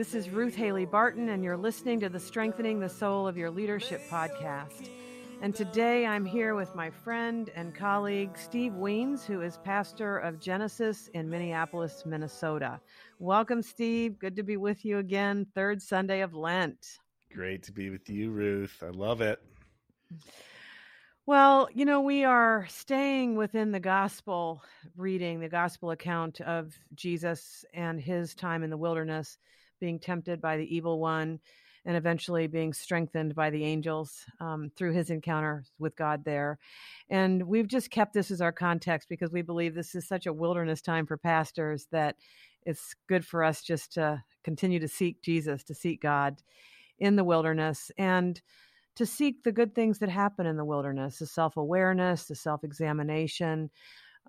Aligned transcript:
This 0.00 0.14
is 0.14 0.30
Ruth 0.30 0.56
Haley 0.56 0.86
Barton, 0.86 1.28
and 1.28 1.44
you're 1.44 1.58
listening 1.58 2.00
to 2.00 2.08
the 2.08 2.18
Strengthening 2.18 2.80
the 2.80 2.88
Soul 2.88 3.28
of 3.28 3.36
Your 3.36 3.50
Leadership 3.50 4.00
podcast. 4.08 4.88
And 5.42 5.54
today 5.54 6.06
I'm 6.06 6.24
here 6.24 6.54
with 6.54 6.74
my 6.74 6.88
friend 6.88 7.50
and 7.54 7.74
colleague, 7.74 8.30
Steve 8.38 8.72
Wiens, 8.72 9.26
who 9.26 9.42
is 9.42 9.58
pastor 9.58 10.16
of 10.16 10.40
Genesis 10.40 11.08
in 11.08 11.28
Minneapolis, 11.28 12.04
Minnesota. 12.06 12.80
Welcome, 13.18 13.60
Steve. 13.60 14.18
Good 14.18 14.36
to 14.36 14.42
be 14.42 14.56
with 14.56 14.86
you 14.86 14.96
again, 14.96 15.46
third 15.54 15.82
Sunday 15.82 16.22
of 16.22 16.32
Lent. 16.32 16.96
Great 17.30 17.62
to 17.64 17.72
be 17.72 17.90
with 17.90 18.08
you, 18.08 18.30
Ruth. 18.30 18.82
I 18.82 18.88
love 18.88 19.20
it. 19.20 19.38
Well, 21.26 21.68
you 21.74 21.84
know, 21.84 22.00
we 22.00 22.24
are 22.24 22.66
staying 22.70 23.36
within 23.36 23.70
the 23.70 23.80
gospel 23.80 24.62
reading, 24.96 25.40
the 25.40 25.50
gospel 25.50 25.90
account 25.90 26.40
of 26.40 26.74
Jesus 26.94 27.66
and 27.74 28.00
his 28.00 28.34
time 28.34 28.62
in 28.62 28.70
the 28.70 28.78
wilderness, 28.78 29.36
being 29.80 29.98
tempted 29.98 30.40
by 30.40 30.56
the 30.56 30.74
evil 30.74 31.00
one, 31.00 31.40
and 31.84 31.96
eventually 31.96 32.46
being 32.46 32.72
strengthened 32.72 33.34
by 33.34 33.50
the 33.50 33.64
angels 33.64 34.24
um, 34.38 34.70
through 34.76 34.92
his 34.92 35.10
encounter 35.10 35.64
with 35.78 35.96
God 35.96 36.24
there. 36.24 36.58
And 37.08 37.44
we've 37.44 37.68
just 37.68 37.90
kept 37.90 38.12
this 38.12 38.30
as 38.30 38.40
our 38.40 38.52
context 38.52 39.08
because 39.08 39.32
we 39.32 39.42
believe 39.42 39.74
this 39.74 39.94
is 39.94 40.06
such 40.06 40.26
a 40.26 40.32
wilderness 40.32 40.82
time 40.82 41.06
for 41.06 41.16
pastors 41.16 41.86
that 41.90 42.16
it's 42.66 42.94
good 43.08 43.24
for 43.24 43.42
us 43.42 43.62
just 43.62 43.94
to 43.94 44.22
continue 44.44 44.78
to 44.78 44.88
seek 44.88 45.22
Jesus, 45.22 45.64
to 45.64 45.74
seek 45.74 46.02
God 46.02 46.42
in 46.98 47.16
the 47.16 47.24
wilderness. 47.24 47.90
And 47.96 48.40
to 48.96 49.06
seek 49.06 49.42
the 49.42 49.52
good 49.52 49.74
things 49.74 49.98
that 50.00 50.10
happen 50.10 50.46
in 50.46 50.56
the 50.56 50.64
wilderness 50.64 51.18
the 51.18 51.26
self 51.26 51.56
awareness, 51.56 52.24
the 52.24 52.34
self 52.34 52.64
examination, 52.64 53.70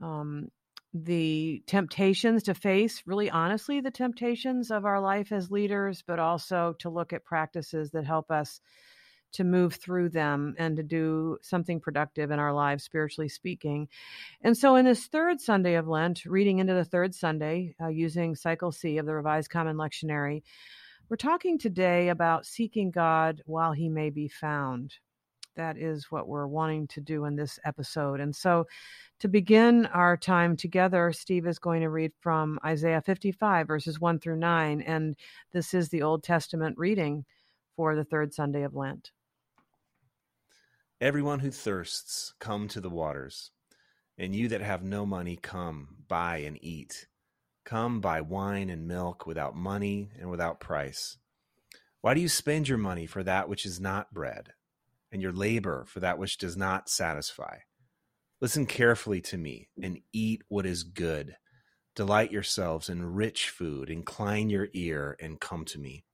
um, 0.01 0.49
the 0.93 1.63
temptations 1.67 2.43
to 2.43 2.53
face, 2.53 3.03
really 3.05 3.29
honestly, 3.29 3.79
the 3.79 3.91
temptations 3.91 4.71
of 4.71 4.85
our 4.85 4.99
life 4.99 5.31
as 5.31 5.49
leaders, 5.49 6.03
but 6.05 6.19
also 6.19 6.75
to 6.79 6.89
look 6.89 7.13
at 7.13 7.23
practices 7.23 7.91
that 7.91 8.05
help 8.05 8.29
us 8.29 8.59
to 9.33 9.43
move 9.45 9.75
through 9.75 10.09
them 10.09 10.55
and 10.57 10.75
to 10.75 10.83
do 10.83 11.37
something 11.41 11.79
productive 11.79 12.31
in 12.31 12.39
our 12.39 12.53
lives, 12.53 12.83
spiritually 12.83 13.29
speaking. 13.29 13.87
And 14.41 14.57
so, 14.57 14.75
in 14.75 14.85
this 14.85 15.07
third 15.07 15.39
Sunday 15.39 15.75
of 15.75 15.87
Lent, 15.87 16.25
reading 16.25 16.59
into 16.59 16.73
the 16.73 16.83
third 16.83 17.15
Sunday 17.15 17.75
uh, 17.81 17.87
using 17.87 18.35
Cycle 18.35 18.73
C 18.73 18.97
of 18.97 19.05
the 19.05 19.15
Revised 19.15 19.49
Common 19.49 19.77
Lectionary, 19.77 20.43
we're 21.09 21.17
talking 21.17 21.57
today 21.57 22.09
about 22.09 22.45
seeking 22.45 22.91
God 22.91 23.41
while 23.45 23.71
he 23.71 23.89
may 23.89 24.09
be 24.09 24.27
found. 24.27 24.95
That 25.55 25.77
is 25.77 26.11
what 26.11 26.27
we're 26.27 26.47
wanting 26.47 26.87
to 26.87 27.01
do 27.01 27.25
in 27.25 27.35
this 27.35 27.59
episode. 27.65 28.19
And 28.19 28.35
so, 28.35 28.67
to 29.19 29.27
begin 29.27 29.85
our 29.87 30.17
time 30.17 30.55
together, 30.55 31.11
Steve 31.11 31.45
is 31.45 31.59
going 31.59 31.81
to 31.81 31.89
read 31.89 32.11
from 32.21 32.59
Isaiah 32.65 33.01
55, 33.01 33.67
verses 33.67 33.99
1 33.99 34.19
through 34.19 34.37
9. 34.37 34.81
And 34.81 35.15
this 35.51 35.73
is 35.73 35.89
the 35.89 36.01
Old 36.01 36.23
Testament 36.23 36.77
reading 36.77 37.25
for 37.75 37.95
the 37.95 38.03
third 38.03 38.33
Sunday 38.33 38.63
of 38.63 38.75
Lent. 38.75 39.11
Everyone 40.99 41.39
who 41.39 41.51
thirsts, 41.51 42.33
come 42.39 42.67
to 42.69 42.81
the 42.81 42.89
waters. 42.89 43.51
And 44.17 44.35
you 44.35 44.47
that 44.49 44.61
have 44.61 44.83
no 44.83 45.05
money, 45.05 45.35
come, 45.35 45.97
buy 46.07 46.37
and 46.37 46.57
eat. 46.61 47.07
Come 47.63 48.01
buy 48.01 48.21
wine 48.21 48.69
and 48.69 48.87
milk 48.87 49.25
without 49.25 49.55
money 49.55 50.11
and 50.19 50.29
without 50.29 50.59
price. 50.59 51.17
Why 52.01 52.13
do 52.13 52.21
you 52.21 52.29
spend 52.29 52.67
your 52.67 52.77
money 52.77 53.05
for 53.05 53.23
that 53.23 53.47
which 53.47 53.65
is 53.65 53.79
not 53.79 54.13
bread, 54.13 54.53
and 55.11 55.21
your 55.21 55.33
labor 55.33 55.85
for 55.87 55.99
that 55.99 56.17
which 56.17 56.37
does 56.37 56.55
not 56.55 56.89
satisfy? 56.89 57.57
Listen 58.39 58.65
carefully 58.65 59.21
to 59.21 59.37
me 59.37 59.69
and 59.81 59.99
eat 60.11 60.41
what 60.47 60.65
is 60.65 60.83
good. 60.83 61.35
Delight 61.95 62.31
yourselves 62.31 62.89
in 62.89 63.13
rich 63.13 63.49
food. 63.49 63.89
Incline 63.89 64.49
your 64.49 64.69
ear 64.73 65.15
and 65.19 65.39
come 65.39 65.65
to 65.65 65.79
me. 65.79 66.05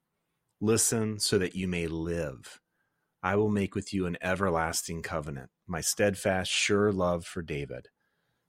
Listen 0.60 1.20
so 1.20 1.38
that 1.38 1.56
you 1.56 1.68
may 1.68 1.88
live. 1.88 2.60
I 3.24 3.36
will 3.36 3.50
make 3.50 3.76
with 3.76 3.94
you 3.94 4.06
an 4.06 4.18
everlasting 4.22 5.02
covenant, 5.02 5.50
my 5.68 5.82
steadfast, 5.82 6.52
sure 6.52 6.92
love 6.92 7.26
for 7.26 7.42
David. 7.42 7.90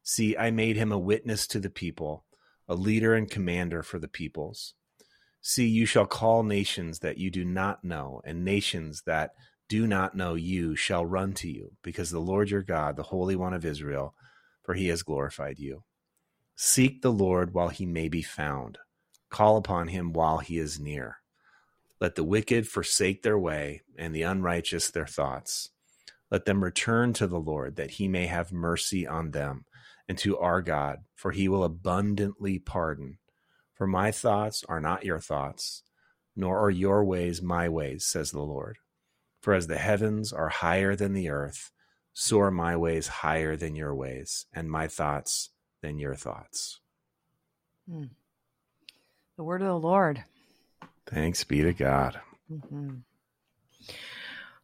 See, 0.02 0.36
I 0.36 0.50
made 0.50 0.76
him 0.76 0.90
a 0.90 0.98
witness 0.98 1.46
to 1.48 1.60
the 1.60 1.70
people 1.70 2.24
a 2.68 2.74
leader 2.74 3.14
and 3.14 3.30
commander 3.30 3.82
for 3.82 3.98
the 3.98 4.08
peoples. 4.08 4.74
See, 5.40 5.66
you 5.66 5.86
shall 5.86 6.06
call 6.06 6.42
nations 6.42 6.98
that 6.98 7.16
you 7.16 7.30
do 7.30 7.44
not 7.44 7.82
know, 7.82 8.20
and 8.24 8.44
nations 8.44 9.02
that 9.06 9.30
do 9.68 9.86
not 9.86 10.16
know 10.16 10.34
you 10.34 10.74
shall 10.74 11.04
run 11.04 11.32
to 11.34 11.48
you, 11.48 11.72
because 11.82 12.10
the 12.10 12.20
Lord 12.20 12.50
your 12.50 12.62
God, 12.62 12.96
the 12.96 13.02
Holy 13.04 13.36
One 13.36 13.54
of 13.54 13.64
Israel, 13.64 14.14
for 14.62 14.74
he 14.74 14.88
has 14.88 15.02
glorified 15.02 15.58
you. 15.58 15.84
Seek 16.56 17.02
the 17.02 17.12
Lord 17.12 17.54
while 17.54 17.68
he 17.68 17.86
may 17.86 18.08
be 18.08 18.22
found, 18.22 18.78
call 19.30 19.56
upon 19.56 19.88
him 19.88 20.12
while 20.12 20.38
he 20.38 20.58
is 20.58 20.80
near. 20.80 21.18
Let 22.00 22.14
the 22.14 22.24
wicked 22.24 22.68
forsake 22.68 23.22
their 23.22 23.38
way, 23.38 23.82
and 23.96 24.14
the 24.14 24.22
unrighteous 24.22 24.90
their 24.90 25.06
thoughts. 25.06 25.70
Let 26.30 26.44
them 26.44 26.62
return 26.62 27.12
to 27.14 27.26
the 27.26 27.40
Lord, 27.40 27.76
that 27.76 27.92
he 27.92 28.08
may 28.08 28.26
have 28.26 28.52
mercy 28.52 29.06
on 29.06 29.30
them 29.30 29.64
and 30.08 30.16
to 30.18 30.38
our 30.38 30.62
God, 30.62 31.00
for 31.14 31.32
he 31.32 31.48
will 31.48 31.64
abundantly 31.64 32.58
pardon. 32.58 33.18
For 33.74 33.86
my 33.86 34.10
thoughts 34.10 34.64
are 34.68 34.80
not 34.80 35.04
your 35.04 35.20
thoughts, 35.20 35.82
nor 36.34 36.58
are 36.58 36.70
your 36.70 37.04
ways 37.04 37.42
my 37.42 37.68
ways, 37.68 38.04
says 38.06 38.30
the 38.30 38.40
Lord. 38.40 38.78
For 39.40 39.54
as 39.54 39.66
the 39.66 39.78
heavens 39.78 40.32
are 40.32 40.48
higher 40.48 40.96
than 40.96 41.12
the 41.12 41.30
earth, 41.30 41.70
so 42.12 42.40
are 42.40 42.50
my 42.50 42.76
ways 42.76 43.06
higher 43.06 43.56
than 43.56 43.76
your 43.76 43.94
ways, 43.94 44.46
and 44.52 44.70
my 44.70 44.88
thoughts 44.88 45.50
than 45.82 45.98
your 45.98 46.14
thoughts. 46.14 46.80
Hmm. 47.88 48.04
The 49.36 49.44
word 49.44 49.62
of 49.62 49.68
the 49.68 49.78
Lord. 49.78 50.24
Thanks 51.06 51.44
be 51.44 51.62
to 51.62 51.72
God. 51.72 52.20
Mm-hmm. 52.52 52.96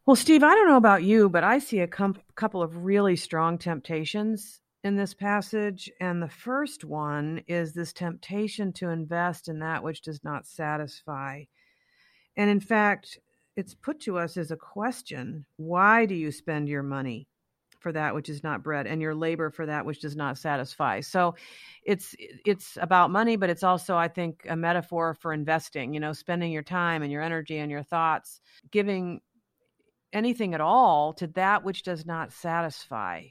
Well, 0.07 0.17
Steve, 0.17 0.43
I 0.43 0.55
don't 0.55 0.69
know 0.69 0.77
about 0.77 1.05
you, 1.05 1.31
but 1.31 1.45
I 1.45 1.59
see 1.59 1.81
a 1.81 1.87
com- 1.87 2.21
couple 2.35 2.63
of 2.63 2.85
really 2.85 3.17
strong 3.17 3.57
temptations 3.57 4.61
in 4.83 4.97
this 4.97 5.15
passage. 5.15 5.91
And 6.01 6.23
the 6.23 6.29
first 6.29 6.85
one 6.85 7.43
is 7.47 7.73
this 7.73 7.93
temptation 7.93 8.73
to 8.75 8.91
invest 8.91 9.49
in 9.49 9.61
that 9.61 9.83
which 9.83 10.03
does 10.03 10.23
not 10.23 10.47
satisfy. 10.47 11.45
And 12.37 12.51
in 12.51 12.61
fact, 12.61 13.19
it's 13.57 13.75
put 13.75 14.01
to 14.01 14.19
us 14.19 14.37
as 14.37 14.51
a 14.51 14.57
question 14.57 15.45
why 15.57 16.07
do 16.07 16.15
you 16.15 16.31
spend 16.31 16.69
your 16.69 16.83
money 16.83 17.29
for 17.81 17.93
that 17.93 18.15
which 18.15 18.31
is 18.31 18.43
not 18.43 18.63
bread 18.63 18.87
and 18.87 19.03
your 19.03 19.15
labor 19.15 19.51
for 19.51 19.67
that 19.67 19.85
which 19.85 20.01
does 20.01 20.17
not 20.17 20.39
satisfy? 20.39 21.01
So 21.01 21.35
it's 21.85 22.15
it's 22.19 22.79
about 22.81 23.11
money 23.11 23.37
but 23.37 23.51
it's 23.51 23.63
also 23.63 23.97
i 23.97 24.09
think 24.09 24.47
a 24.49 24.57
metaphor 24.57 25.15
for 25.21 25.33
investing 25.33 25.93
you 25.93 26.01
know 26.01 26.13
spending 26.13 26.51
your 26.51 26.63
time 26.63 27.03
and 27.03 27.13
your 27.13 27.21
energy 27.21 27.59
and 27.59 27.71
your 27.71 27.83
thoughts 27.83 28.41
giving 28.71 29.21
anything 30.15 30.55
at 30.55 30.61
all 30.61 31.13
to 31.13 31.27
that 31.27 31.63
which 31.63 31.83
does 31.83 32.07
not 32.07 32.33
satisfy 32.33 33.23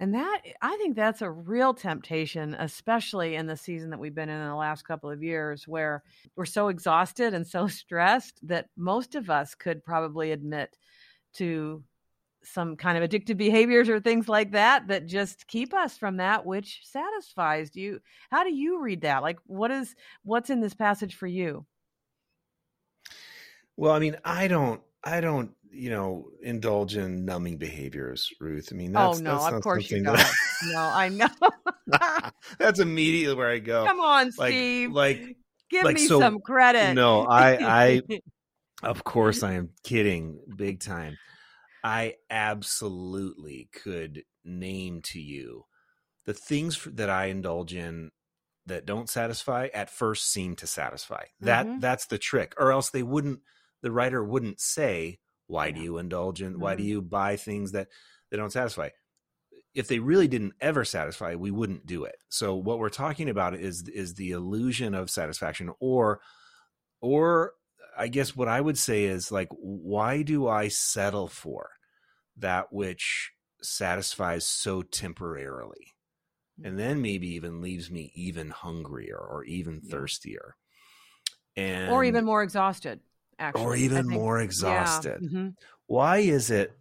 and 0.00 0.14
that 0.14 0.42
I 0.60 0.76
think 0.76 0.96
that's 0.96 1.22
a 1.22 1.30
real 1.30 1.74
temptation, 1.74 2.54
especially 2.54 3.36
in 3.36 3.46
the 3.46 3.56
season 3.56 3.90
that 3.90 3.98
we've 3.98 4.14
been 4.14 4.28
in, 4.28 4.40
in 4.40 4.48
the 4.48 4.54
last 4.54 4.86
couple 4.86 5.10
of 5.10 5.22
years, 5.22 5.68
where 5.68 6.02
we're 6.36 6.44
so 6.44 6.68
exhausted 6.68 7.34
and 7.34 7.46
so 7.46 7.66
stressed 7.68 8.40
that 8.48 8.68
most 8.76 9.14
of 9.14 9.30
us 9.30 9.54
could 9.54 9.84
probably 9.84 10.32
admit 10.32 10.76
to 11.34 11.82
some 12.42 12.76
kind 12.76 13.02
of 13.02 13.08
addictive 13.08 13.36
behaviors 13.38 13.88
or 13.88 14.00
things 14.00 14.28
like 14.28 14.52
that 14.52 14.88
that 14.88 15.06
just 15.06 15.46
keep 15.46 15.72
us 15.72 15.96
from 15.96 16.18
that 16.18 16.44
which 16.44 16.80
satisfies 16.84 17.70
do 17.70 17.80
you. 17.80 18.00
How 18.30 18.44
do 18.44 18.52
you 18.52 18.80
read 18.82 19.02
that? 19.02 19.22
Like 19.22 19.38
what 19.46 19.70
is 19.70 19.94
what's 20.24 20.50
in 20.50 20.60
this 20.60 20.74
passage 20.74 21.14
for 21.14 21.26
you? 21.26 21.64
Well 23.76 23.92
i 23.92 23.98
mean 23.98 24.16
i 24.24 24.46
don't 24.46 24.82
i 25.04 25.20
don't 25.20 25.50
you 25.74 25.90
know, 25.90 26.28
indulge 26.40 26.96
in 26.96 27.24
numbing 27.24 27.58
behaviors, 27.58 28.30
Ruth. 28.40 28.68
I 28.70 28.76
mean, 28.76 28.96
oh, 28.96 29.08
that's, 29.08 29.18
oh 29.18 29.22
no, 29.22 29.42
that's 29.42 29.56
of 29.56 29.62
course 29.62 29.90
you 29.90 30.02
don't. 30.02 30.16
That... 30.16 30.32
no, 30.66 30.78
I 30.78 31.08
know. 31.08 32.30
that's 32.58 32.78
immediately 32.78 33.34
where 33.34 33.50
I 33.50 33.58
go. 33.58 33.84
Come 33.84 34.00
on, 34.00 34.30
like, 34.38 34.52
Steve. 34.52 34.92
Like, 34.92 35.36
give 35.70 35.84
like, 35.84 35.96
me 35.96 36.06
so, 36.06 36.20
some 36.20 36.38
credit. 36.38 36.94
No, 36.94 37.22
I, 37.22 37.56
I, 37.60 38.02
of 38.82 39.04
course, 39.04 39.42
I 39.42 39.54
am 39.54 39.70
kidding, 39.82 40.38
big 40.56 40.80
time. 40.80 41.18
I 41.82 42.14
absolutely 42.30 43.68
could 43.72 44.22
name 44.44 45.02
to 45.02 45.20
you 45.20 45.64
the 46.24 46.34
things 46.34 46.86
that 46.92 47.10
I 47.10 47.26
indulge 47.26 47.74
in 47.74 48.10
that 48.66 48.86
don't 48.86 49.10
satisfy 49.10 49.68
at 49.74 49.90
first 49.90 50.30
seem 50.30 50.56
to 50.56 50.66
satisfy. 50.66 51.24
That 51.40 51.66
mm-hmm. 51.66 51.80
that's 51.80 52.06
the 52.06 52.16
trick, 52.16 52.54
or 52.58 52.72
else 52.72 52.90
they 52.90 53.02
wouldn't. 53.02 53.40
The 53.84 53.92
writer 53.92 54.24
wouldn't 54.24 54.60
say 54.60 55.18
why 55.46 55.70
do 55.70 55.80
you 55.80 55.98
indulge 55.98 56.40
in? 56.40 56.52
Mm-hmm. 56.52 56.60
Why 56.60 56.74
do 56.74 56.82
mm-hmm. 56.82 56.90
you 56.90 57.02
buy 57.02 57.36
things 57.36 57.72
that 57.72 57.88
that 58.30 58.38
don't 58.38 58.52
satisfy? 58.52 58.88
If 59.74 59.88
they 59.88 59.98
really 59.98 60.26
didn't 60.26 60.54
ever 60.60 60.84
satisfy, 60.84 61.34
we 61.34 61.50
wouldn't 61.50 61.84
do 61.84 62.04
it. 62.04 62.16
So 62.28 62.54
what 62.54 62.78
we're 62.78 62.88
talking 62.88 63.28
about 63.28 63.54
is 63.54 63.88
is 63.88 64.14
the 64.14 64.30
illusion 64.30 64.94
of 64.94 65.10
satisfaction, 65.10 65.70
or 65.80 66.20
or 67.00 67.52
I 67.96 68.08
guess 68.08 68.34
what 68.34 68.48
I 68.48 68.60
would 68.60 68.78
say 68.78 69.04
is 69.04 69.30
like, 69.30 69.48
why 69.50 70.22
do 70.22 70.48
I 70.48 70.68
settle 70.68 71.28
for 71.28 71.68
that 72.38 72.72
which 72.72 73.32
satisfies 73.62 74.46
so 74.46 74.82
temporarily? 74.82 75.94
and 76.62 76.78
then 76.78 77.02
maybe 77.02 77.34
even 77.34 77.60
leaves 77.60 77.90
me 77.90 78.12
even 78.14 78.50
hungrier 78.50 79.18
or 79.18 79.44
even 79.44 79.80
thirstier. 79.80 80.56
and 81.56 81.90
or 81.90 82.04
even 82.04 82.24
more 82.24 82.42
exhausted 82.42 83.00
actually 83.44 83.64
or 83.64 83.76
even 83.76 84.04
think- 84.08 84.20
more 84.20 84.38
yeah. 84.38 84.44
exhausted. 84.44 85.20
Mhm. 85.22 85.54
Why 85.86 86.18
is 86.18 86.50
it? 86.50 86.72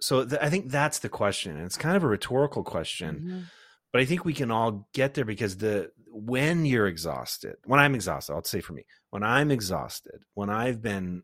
So 0.00 0.24
th- 0.24 0.40
I 0.42 0.50
think 0.50 0.70
that's 0.70 0.98
the 1.00 1.08
question. 1.08 1.56
and 1.56 1.64
It's 1.66 1.76
kind 1.76 1.96
of 1.96 2.02
a 2.04 2.08
rhetorical 2.08 2.64
question, 2.64 3.20
Mhm. 3.20 3.44
but 3.92 4.00
I 4.00 4.04
think 4.04 4.24
we 4.24 4.34
can 4.34 4.50
all 4.50 4.88
get 4.94 5.14
there 5.14 5.24
because 5.24 5.56
the 5.58 5.92
when 6.14 6.66
you're 6.66 6.86
exhausted, 6.88 7.56
when 7.64 7.80
I'm 7.80 7.94
exhausted, 7.94 8.34
I'll 8.34 8.44
say 8.44 8.60
for 8.60 8.74
me, 8.74 8.84
when 9.10 9.22
I'm 9.22 9.50
exhausted, 9.50 10.24
when 10.34 10.50
I've 10.50 10.82
been 10.82 11.22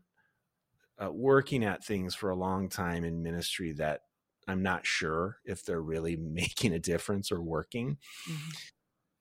uh, 1.01 1.09
working 1.11 1.63
at 1.63 1.85
things 1.85 2.13
for 2.13 2.29
a 2.29 2.35
long 2.35 2.67
time 2.67 3.05
in 3.05 3.23
ministry 3.23 3.71
that 3.73 4.01
I'm 4.49 4.61
not 4.63 4.85
sure 4.85 5.37
if 5.45 5.63
they're 5.63 5.81
really 5.81 6.15
making 6.41 6.73
a 6.73 6.79
difference 6.79 7.31
or 7.31 7.39
working, 7.41 7.97
Mhm. 8.27 8.55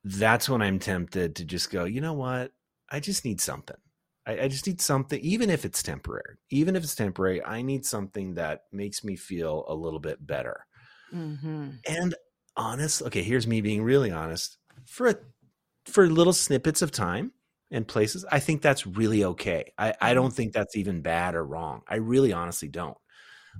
that's 0.04 0.48
when 0.48 0.60
I'm 0.62 0.78
tempted 0.80 1.36
to 1.36 1.44
just 1.44 1.70
go, 1.70 1.84
you 1.84 2.00
know 2.00 2.14
what? 2.14 2.52
I 2.90 2.98
just 3.00 3.24
need 3.24 3.40
something. 3.40 3.76
I, 4.28 4.42
I 4.42 4.48
just 4.48 4.66
need 4.68 4.80
something, 4.82 5.20
even 5.22 5.50
if 5.50 5.64
it's 5.64 5.82
temporary. 5.82 6.36
Even 6.50 6.76
if 6.76 6.84
it's 6.84 6.94
temporary, 6.94 7.44
I 7.44 7.62
need 7.62 7.86
something 7.86 8.34
that 8.34 8.64
makes 8.72 9.02
me 9.04 9.16
feel 9.16 9.64
a 9.68 9.74
little 9.74 10.00
bit 10.00 10.24
better. 10.26 10.66
Mhm. 11.12 11.80
And 11.88 12.14
honest, 12.56 13.02
okay, 13.02 13.22
here's 13.22 13.46
me 13.46 13.60
being 13.60 13.82
really 13.82 14.10
honest. 14.10 14.58
For 14.86 15.08
a, 15.08 15.14
for 15.86 16.06
little 16.08 16.32
snippets 16.32 16.82
of 16.82 16.90
time 16.90 17.32
and 17.70 17.86
places, 17.86 18.24
I 18.30 18.40
think 18.40 18.62
that's 18.62 18.86
really 18.86 19.24
okay. 19.24 19.72
I, 19.78 19.94
I 20.00 20.14
don't 20.14 20.32
think 20.32 20.52
that's 20.52 20.76
even 20.76 21.02
bad 21.02 21.34
or 21.34 21.44
wrong. 21.44 21.82
I 21.88 21.96
really 21.96 22.32
honestly 22.32 22.68
don't. 22.68 22.98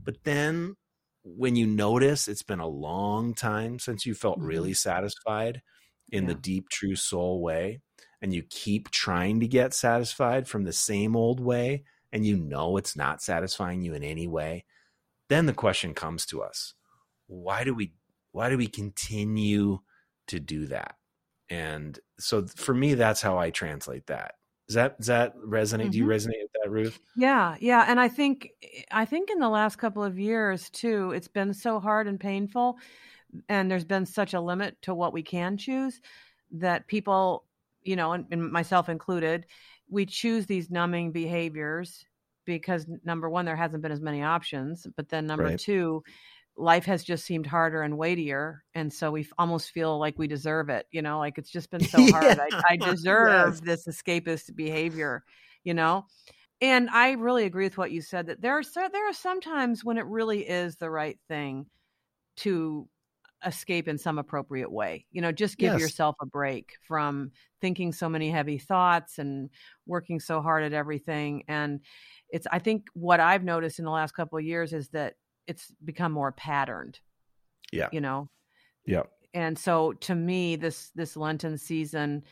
But 0.05 0.25
then 0.25 0.77
when 1.25 1.57
you 1.57 1.67
notice 1.67 2.29
it's 2.29 2.43
been 2.45 2.61
a 2.61 2.69
long 2.69 3.35
time 3.35 3.79
since 3.79 4.07
you 4.07 4.15
felt 4.15 4.41
really 4.41 4.75
satisfied 4.75 5.63
in 6.13 6.27
the 6.27 6.35
deep, 6.35 6.69
true 6.71 6.97
soul 6.97 7.43
way, 7.43 7.81
and 8.23 8.33
you 8.35 8.43
keep 8.43 8.91
trying 8.91 9.41
to 9.41 9.49
get 9.49 9.75
satisfied 9.75 10.49
from 10.49 10.65
the 10.65 10.73
same 10.73 11.17
old 11.17 11.41
way, 11.41 11.85
and 12.13 12.27
you 12.27 12.37
know 12.37 12.77
it's 12.77 12.97
not 12.97 13.23
satisfying 13.23 13.83
you 13.83 13.95
in 13.95 14.03
any 14.05 14.27
way, 14.29 14.65
then 15.29 15.47
the 15.47 15.53
question 15.55 15.95
comes 15.95 16.27
to 16.27 16.43
us 16.43 16.75
why 17.29 17.65
do 17.65 17.75
we 17.75 17.95
why 18.33 18.51
do 18.51 18.59
we 18.59 18.67
continue 18.69 19.79
to 20.29 20.41
do 20.41 20.67
that? 20.67 20.97
And 21.51 21.99
so 22.19 22.47
for 22.47 22.75
me 22.75 22.95
that's 22.95 23.23
how 23.23 23.39
i 23.39 23.51
translate 23.51 24.07
that. 24.09 24.37
Does 24.69 24.75
that 24.77 24.99
does 24.99 25.09
that 25.09 25.37
resonate? 25.39 25.93
Do 25.93 25.99
you 25.99 26.05
Mhm. 26.05 26.07
resonate 26.07 26.43
with 26.43 26.53
that 26.65 26.71
ruth? 26.71 27.01
Yeah, 27.15 27.57
yeah, 27.61 27.85
and 27.89 27.99
I 28.01 28.09
think 28.09 28.51
I 28.93 29.05
think 29.05 29.31
in 29.31 29.39
the 29.41 29.49
last 29.49 29.77
couple 29.77 30.05
of 30.05 30.19
years 30.19 30.71
too, 30.71 31.11
it's 31.13 31.29
been 31.29 31.53
so 31.55 31.81
hard 31.81 32.07
and 32.07 32.21
painful, 32.21 32.79
and 33.49 33.71
there's 33.71 33.85
been 33.87 34.07
such 34.07 34.35
a 34.35 34.41
limit 34.43 34.81
to 34.83 34.95
what 34.95 35.15
we 35.15 35.23
can 35.25 35.57
choose 35.59 36.01
that 36.53 36.89
people, 36.89 37.47
you 37.83 37.97
know, 37.97 38.13
and, 38.13 38.27
and 38.31 38.51
myself 38.51 38.89
included, 38.89 39.47
we 39.89 40.07
choose 40.07 40.47
these 40.47 40.71
numbing 40.71 41.13
behaviors 41.13 42.05
because 42.45 42.87
number 43.05 43.29
one, 43.29 43.45
there 43.45 43.57
hasn't 43.57 43.83
been 43.83 43.93
as 43.93 44.01
many 44.01 44.23
options, 44.23 44.87
but 44.97 45.09
then 45.09 45.27
number 45.27 45.45
Right. 45.45 45.59
two, 45.59 46.03
life 46.57 46.85
has 46.87 47.05
just 47.05 47.25
seemed 47.25 47.47
harder 47.47 47.83
and 47.83 47.97
weightier, 47.97 48.65
and 48.75 48.93
so 48.93 49.11
we 49.11 49.27
almost 49.39 49.71
feel 49.71 49.99
like 49.99 50.19
we 50.19 50.27
deserve 50.27 50.69
it. 50.69 50.87
You 50.91 51.03
know, 51.03 51.19
like 51.19 51.39
it's 51.39 51.51
just 51.51 51.71
been 51.71 51.81
so 51.85 52.11
hard. 52.11 52.39
I, 52.41 52.49
I 52.71 52.77
deserve 52.91 53.55
yes. 53.55 53.61
this 53.61 53.87
escapist 53.87 54.55
behavior. 54.57 55.25
You 55.65 55.75
know, 55.75 56.07
and 56.61 56.89
I 56.91 57.13
really 57.13 57.45
agree 57.45 57.67
with 57.67 57.79
what 57.79 57.93
you 57.93 58.01
said 58.03 58.27
that 58.27 58.41
there 58.41 58.59
are 58.59 58.63
there 58.63 59.09
are 59.09 59.13
some 59.13 59.41
times 59.41 59.85
when 59.85 59.99
it 59.99 60.07
really 60.07 60.49
is 60.49 60.77
the 60.77 60.91
right 60.91 61.19
thing 61.29 61.67
to 62.39 62.89
escape 63.45 63.89
in 63.89 63.99
some 63.99 64.19
appropriate 64.19 64.71
way. 64.71 65.07
You 65.13 65.21
know, 65.23 65.33
just 65.33 65.59
give 65.59 65.75
Yes. 65.75 65.81
yourself 65.81 66.17
a 66.21 66.27
break 66.27 66.77
from 66.83 67.33
thinking 67.61 67.93
so 67.93 68.09
many 68.09 68.31
heavy 68.31 68.59
thoughts 68.59 69.19
and 69.19 69.51
working 69.87 70.21
so 70.21 70.41
hard 70.41 70.65
at 70.65 70.73
everything. 70.73 71.45
And 71.49 71.81
it's 72.31 72.47
I 72.51 72.59
think 72.59 72.89
what 72.95 73.21
I've 73.21 73.45
noticed 73.45 73.79
in 73.79 73.85
the 73.85 73.91
last 73.91 74.13
couple 74.13 74.39
of 74.39 74.45
years 74.45 74.73
is 74.73 74.89
that 74.91 75.15
it's 75.47 75.73
become 75.85 76.13
more 76.13 76.33
patterned. 76.33 77.01
Yeah. 77.73 77.89
You 77.93 78.01
know, 78.01 78.31
yeah 78.87 79.03
and 79.35 79.59
so 79.59 79.93
to 79.93 80.15
me 80.15 80.57
this 80.57 80.91
this 80.95 81.17
lenten 81.17 81.59
season 81.59 82.25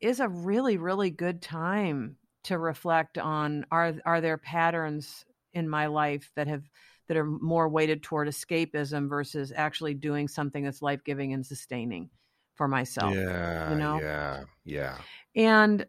is 0.00 0.20
a 0.20 0.28
really 0.28 0.76
really 0.76 1.10
good 1.10 1.42
time 1.42 2.16
to 2.44 2.58
reflect 2.58 3.18
on 3.18 3.66
are 3.70 3.94
are 4.04 4.20
there 4.20 4.38
patterns 4.38 5.24
in 5.52 5.68
my 5.68 5.86
life 5.86 6.30
that 6.36 6.46
have 6.46 6.62
that 7.08 7.16
are 7.16 7.24
more 7.24 7.68
weighted 7.68 8.02
toward 8.02 8.28
escapism 8.28 9.08
versus 9.08 9.52
actually 9.54 9.94
doing 9.94 10.28
something 10.28 10.64
that's 10.64 10.82
life-giving 10.82 11.32
and 11.32 11.44
sustaining 11.44 12.10
for 12.54 12.68
myself 12.68 13.14
yeah 13.14 13.74
know? 13.74 14.00
yeah 14.00 14.44
yeah. 14.64 14.96
And 15.34 15.86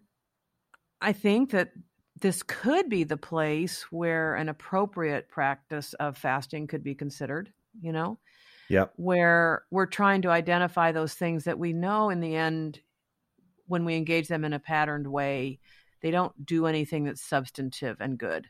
i 1.02 1.14
think 1.14 1.52
that 1.52 1.72
this 2.19 2.42
could 2.44 2.90
be 2.90 3.04
the 3.04 3.18
place 3.18 3.84
where 3.92 4.36
an 4.36 4.50
appropriate 4.50 5.30
practice 5.30 5.94
of 5.96 6.18
fasting 6.18 6.68
could 6.68 6.84
be 6.84 6.96
considered 6.96 7.52
you 7.80 7.92
know? 7.92 8.18
Yep. 8.69 8.94
Where 8.98 9.64
we're 9.72 9.86
trying 9.86 10.24
to 10.24 10.30
identify 10.30 10.92
those 10.92 11.14
things 11.14 11.46
that 11.46 11.60
we 11.60 11.74
know 11.74 12.10
in 12.10 12.19
the 12.19 12.36
end 12.36 12.81
when 13.68 13.86
we 13.86 13.96
engage 13.96 14.28
them 14.28 14.44
in 14.44 14.52
a 14.54 14.60
patterned 14.60 15.08
way 15.08 15.60
they 16.02 16.12
don't 16.12 16.46
do 16.46 16.66
anything 16.66 17.06
that's 17.06 17.22
substantive 17.22 17.98
and 18.00 18.18
good 18.18 18.48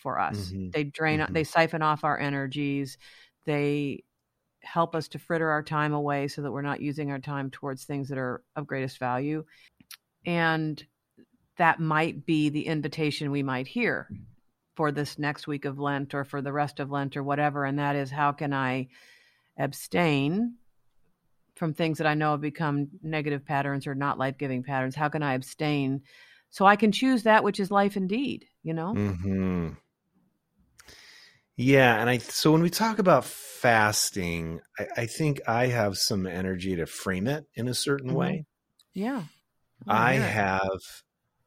for 0.00 0.18
us 0.18 0.52
Mhm. 0.52 0.72
they 0.72 0.84
drain 0.84 1.20
Mhm. 1.20 1.32
they 1.32 1.44
siphon 1.44 1.82
off 1.82 2.04
our 2.04 2.18
energies 2.18 2.98
they 3.46 4.02
help 4.62 4.94
us 4.94 5.08
to 5.08 5.18
fritter 5.18 5.48
our 5.50 5.62
time 5.62 5.92
away 5.92 6.28
so 6.28 6.42
that 6.42 6.52
we're 6.52 6.62
not 6.62 6.80
using 6.80 7.10
our 7.10 7.18
time 7.18 7.50
towards 7.50 7.84
things 7.84 8.08
that 8.08 8.18
are 8.18 8.42
of 8.56 8.66
greatest 8.66 8.98
value 8.98 9.44
and 10.26 10.84
that 11.56 11.80
might 11.80 12.26
be 12.26 12.48
the 12.48 12.66
invitation 12.66 13.30
we 13.30 13.42
might 13.42 13.66
hear 13.66 14.08
for 14.76 14.92
this 14.92 15.18
next 15.18 15.46
week 15.46 15.64
of 15.64 15.78
lent 15.78 16.14
or 16.14 16.24
for 16.24 16.42
the 16.42 16.52
rest 16.52 16.80
of 16.80 16.90
lent 16.90 17.16
or 17.16 17.22
whatever 17.22 17.64
and 17.64 17.78
that 17.78 17.96
is 17.96 18.10
how 18.10 18.32
can 18.32 18.52
i 18.52 18.88
abstain 19.58 20.56
from 21.60 21.74
things 21.74 21.98
that 21.98 22.06
I 22.06 22.14
know 22.14 22.30
have 22.30 22.40
become 22.40 22.88
negative 23.02 23.44
patterns 23.44 23.86
or 23.86 23.94
not 23.94 24.18
life 24.18 24.38
giving 24.38 24.62
patterns? 24.62 24.94
How 24.94 25.10
can 25.10 25.22
I 25.22 25.34
abstain 25.34 26.00
so 26.48 26.64
I 26.64 26.74
can 26.74 26.90
choose 26.90 27.24
that 27.24 27.44
which 27.44 27.60
is 27.60 27.70
life 27.70 27.98
indeed? 27.98 28.46
You 28.62 28.72
know? 28.72 28.94
hmm 28.94 29.68
Yeah, 31.60 32.00
and 32.00 32.08
I 32.08 32.16
so 32.16 32.52
when 32.52 32.62
we 32.62 32.70
talk 32.70 32.98
about 32.98 33.26
fasting, 33.26 34.60
I, 34.78 34.86
I 34.96 35.06
think 35.06 35.42
I 35.46 35.66
have 35.66 35.98
some 35.98 36.26
energy 36.26 36.74
to 36.76 36.86
frame 36.86 37.26
it 37.26 37.44
in 37.54 37.68
a 37.68 37.74
certain 37.74 38.12
Mhm. 38.12 38.16
way. 38.16 38.46
Yeah. 38.94 39.24
I 39.86 40.14
have 40.14 40.80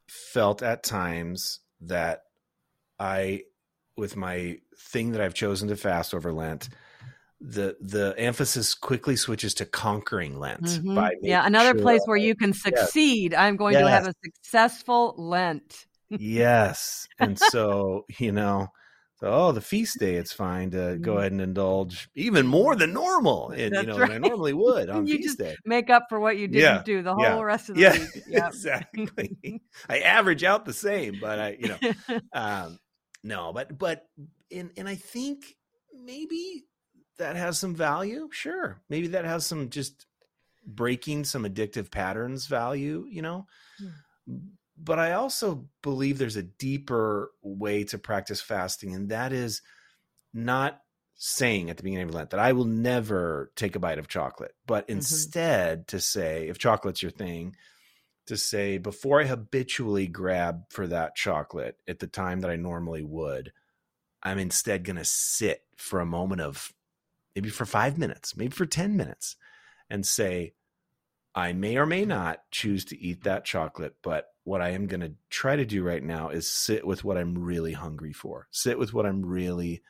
felt 0.08 0.62
at 0.62 0.84
times 0.84 1.62
that 1.82 2.22
I, 3.00 3.46
with 3.98 4.16
my 4.16 4.60
thing 4.78 5.14
that 5.14 5.22
I've 5.22 5.34
chosen 5.34 5.70
to 5.70 5.76
fast 5.76 6.14
over 6.14 6.32
Lent, 6.32 6.70
the 7.42 7.76
the 7.82 8.14
emphasis 8.16 8.76
quickly 8.76 9.16
switches 9.16 9.56
to 9.56 9.66
conquering 9.66 10.38
Lent 10.38 10.62
Mhm. 10.62 10.96
by 10.96 11.16
yeah, 11.24 11.44
another 11.44 11.72
sure 11.74 11.82
place 11.82 12.02
where 12.06 12.18
you 12.18 12.36
can 12.36 12.54
succeed. 12.54 13.34
I'm 13.34 13.58
going 13.58 13.80
to 13.80 13.90
have 13.90 14.06
a 14.06 14.14
successful 14.24 15.16
Lent. 15.18 15.88
yes 16.20 17.08
and 17.20 17.40
so 17.40 18.06
you 18.20 18.32
know 18.32 18.68
so 19.24 19.30
oh 19.32 19.52
the 19.52 19.62
feast 19.62 20.00
day 20.00 20.16
it's 20.16 20.34
fine 20.34 20.72
to 20.72 20.98
go 21.02 21.18
Mhm. 21.18 21.20
ahead 21.20 21.32
and 21.32 21.42
indulge 21.42 22.10
even 22.16 22.46
more 22.48 22.76
than 22.76 22.94
normal 22.94 23.50
and 23.52 23.80
you 23.80 23.86
know 23.86 24.00
than 24.00 24.12
i 24.12 24.18
normally 24.18 24.54
would 24.54 24.90
on 24.90 25.08
You 25.08 25.18
feast 25.18 25.38
just 25.38 25.40
day. 25.40 25.56
Make 25.66 25.90
up 25.90 26.06
for 26.10 26.20
what 26.20 26.38
you 26.38 26.48
didn't 26.48 26.84
Yeah, 26.84 26.84
do 26.84 27.02
the 27.04 27.16
whole 27.16 27.42
yeah, 27.42 27.44
rest 27.44 27.70
of 27.70 27.76
the 27.78 27.84
yeah 27.84 27.90
week. 27.90 28.12
Yep. 28.28 28.54
exactly. 28.54 29.38
I 29.90 30.00
average 30.00 30.44
out 30.44 30.66
the 30.66 30.74
same 30.74 31.20
but 31.20 31.40
i 31.40 31.52
you 31.52 31.68
know 31.68 31.80
um 32.34 32.80
no 33.24 33.54
but 33.54 33.78
but 33.78 34.04
and 34.52 34.72
and 34.78 34.90
i 34.90 34.96
think 34.96 35.56
maybe 35.94 36.66
that 37.18 37.36
has 37.36 37.60
some 37.60 37.76
value 37.76 38.30
sure. 38.32 38.82
Maybe 38.90 39.08
that 39.10 39.26
has 39.26 39.46
some 39.46 39.70
just 39.70 40.08
breaking 40.66 41.26
some 41.26 41.44
addictive 41.46 41.92
patterns 41.92 42.48
value 42.48 43.06
you 43.10 43.22
know 43.22 43.48
but 44.78 45.00
i 45.00 45.14
also 45.14 45.68
believe 45.82 46.18
there's 46.18 46.36
a 46.36 46.44
deeper 46.44 47.32
way 47.42 47.84
to 47.84 47.98
practice 47.98 48.42
fasting 48.42 48.94
and 48.94 49.10
that 49.10 49.34
is 49.34 49.62
not 50.34 50.80
saying 51.16 51.70
at 51.70 51.78
the 51.78 51.84
beginning 51.84 52.08
of 52.08 52.14
lent 52.14 52.32
that 52.32 52.40
i 52.40 52.52
will 52.52 52.66
never 52.66 53.52
take 53.56 53.76
a 53.76 53.80
bite 53.80 54.00
of 54.00 54.08
chocolate 54.08 54.56
but 54.66 54.86
mm-hmm. 54.86 54.98
instead 54.98 55.88
to 55.88 56.00
say 56.00 56.48
if 56.48 56.58
chocolate's 56.58 57.02
your 57.02 57.12
thing 57.12 57.56
to 58.26 58.38
say 58.38 58.78
before 58.78 59.22
I 59.22 59.26
habitually 59.26 60.08
grab 60.08 60.64
for 60.70 60.88
that 60.88 61.16
chocolate 61.16 61.78
at 61.88 62.00
the 62.00 62.08
time 62.08 62.42
that 62.42 62.52
I 62.52 62.56
normally 62.56 63.04
would, 63.04 63.52
I'm 64.22 64.40
instead 64.40 64.86
going 64.86 64.96
to 64.96 65.06
sit 65.06 65.64
for 65.76 66.00
a 66.00 66.06
moment 66.06 66.42
of 66.42 66.72
maybe 67.36 67.50
for 67.50 67.66
five 67.66 67.98
minutes, 67.98 68.38
maybe 68.38 68.52
for 68.52 68.66
10 68.66 68.96
minutes, 68.96 69.36
and 69.90 70.06
say, 70.06 70.54
I 71.36 71.54
may 71.54 71.78
or 71.78 71.86
may 71.86 72.06
not 72.06 72.40
choose 72.52 72.86
to 72.86 73.00
eat 73.00 73.24
that 73.24 73.46
chocolate, 73.46 73.96
but 74.04 74.28
what 74.44 74.62
I 74.62 74.70
am 74.70 74.88
going 74.88 75.02
to 75.02 75.14
try 75.30 75.56
to 75.56 75.66
do 75.66 75.84
right 75.84 76.04
now 76.04 76.30
is 76.30 76.48
sit 76.48 76.86
with 76.86 77.04
what 77.04 77.18
I'm 77.18 77.38
really 77.38 77.74
hungry 77.74 78.14
for, 78.14 78.48
sit 78.52 78.78
with 78.78 78.94
what 78.94 79.06
I'm 79.06 79.26
really 79.26 79.82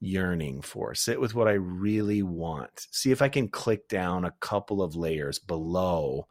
yearning 0.00 0.60
for, 0.60 0.94
sit 0.94 1.20
with 1.20 1.34
what 1.34 1.48
I 1.48 1.52
really 1.52 2.22
want. 2.22 2.86
See 2.90 3.10
if 3.10 3.22
I 3.22 3.28
can 3.28 3.48
click 3.48 3.88
down 3.88 4.24
a 4.24 4.34
couple 4.40 4.82
of 4.82 4.96
layers 4.96 5.38
below 5.38 6.26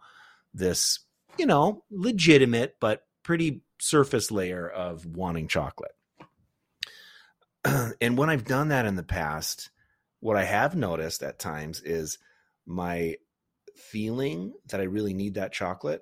this 0.53 0.99
you 1.37 1.45
know, 1.45 1.83
legitimate 1.89 2.75
but 2.79 3.03
pretty 3.23 3.61
surface 3.79 4.31
layer 4.31 4.69
of 4.69 5.05
wanting 5.05 5.47
chocolate. 5.47 5.95
and 8.01 8.17
when 8.17 8.29
I've 8.29 8.45
done 8.45 8.69
that 8.69 8.85
in 8.85 8.95
the 8.95 9.03
past, 9.03 9.69
what 10.19 10.37
I 10.37 10.43
have 10.43 10.75
noticed 10.75 11.23
at 11.23 11.39
times 11.39 11.81
is 11.81 12.17
my 12.65 13.15
feeling 13.77 14.53
that 14.69 14.81
I 14.81 14.85
really 14.85 15.13
need 15.13 15.35
that 15.35 15.53
chocolate 15.53 16.01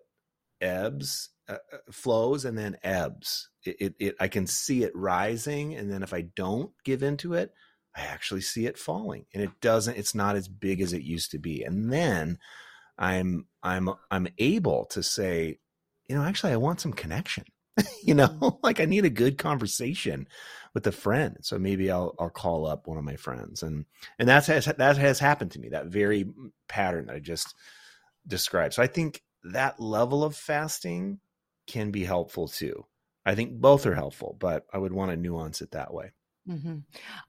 ebbs, 0.62 1.30
uh, 1.48 1.58
uh, 1.72 1.78
flows, 1.92 2.46
and 2.46 2.58
then 2.58 2.78
ebbs. 2.84 3.50
It, 3.66 3.76
it, 3.80 3.96
it, 4.00 4.16
I 4.20 4.28
can 4.28 4.48
see 4.48 4.84
it 4.84 4.96
rising, 4.96 5.76
and 5.76 5.92
then 5.92 6.04
if 6.04 6.14
I 6.14 6.22
don't 6.36 6.72
give 6.84 7.04
into 7.04 7.34
it, 7.34 7.52
I 7.96 8.02
actually 8.02 8.42
see 8.42 8.66
it 8.66 8.78
falling, 8.78 9.26
and 9.34 9.44
it 9.44 9.52
doesn't. 9.62 9.98
It's 9.98 10.16
not 10.16 10.36
as 10.36 10.48
big 10.48 10.82
as 10.82 10.94
it 10.94 11.04
used 11.04 11.32
to 11.32 11.40
be, 11.40 11.64
and 11.64 11.92
then 11.92 12.40
I'm 12.98 13.48
I'm 13.62 13.90
I'm 14.10 14.28
able 14.38 14.86
to 14.92 15.04
say, 15.04 15.60
you 16.08 16.16
know, 16.16 16.24
actually, 16.24 16.54
I 16.54 16.58
want 16.58 16.82
some 16.82 16.94
connection. 16.94 17.46
you 18.04 18.14
know, 18.14 18.28
mm-hmm. 18.28 18.58
like 18.64 18.80
I 18.80 18.86
need 18.86 19.06
a 19.06 19.10
good 19.10 19.38
conversation 19.38 20.28
with 20.74 20.86
a 20.88 20.92
friend. 20.92 21.38
So 21.42 21.58
maybe 21.58 21.92
I'll 21.92 22.16
I'll 22.20 22.30
call 22.30 22.66
up 22.66 22.88
one 22.88 22.98
of 22.98 23.04
my 23.04 23.16
friends, 23.16 23.64
and 23.64 23.86
and 24.20 24.28
that's 24.28 24.48
has 24.48 24.66
that 24.66 24.98
has 24.98 25.20
happened 25.20 25.52
to 25.52 25.60
me. 25.60 25.70
That 25.70 25.88
very 25.88 26.26
pattern 26.68 27.08
that 27.08 27.16
I 27.16 27.20
just 27.20 27.56
described. 28.28 28.74
So 28.74 28.84
I 28.84 28.88
think 28.88 29.22
that 29.44 29.80
level 29.80 30.24
of 30.24 30.36
fasting 30.36 31.20
can 31.68 31.92
be 31.92 32.04
helpful 32.04 32.48
too. 32.48 32.86
I 33.26 33.36
think 33.36 33.54
both 33.60 33.86
are 33.86 33.96
helpful, 33.96 34.36
but 34.40 34.66
I 34.74 34.78
would 34.78 34.94
want 34.94 35.12
to 35.12 35.18
nuance 35.18 35.62
it 35.62 35.72
that 35.72 35.94
way. 35.94 36.12
Mm-hmm. 36.48 36.80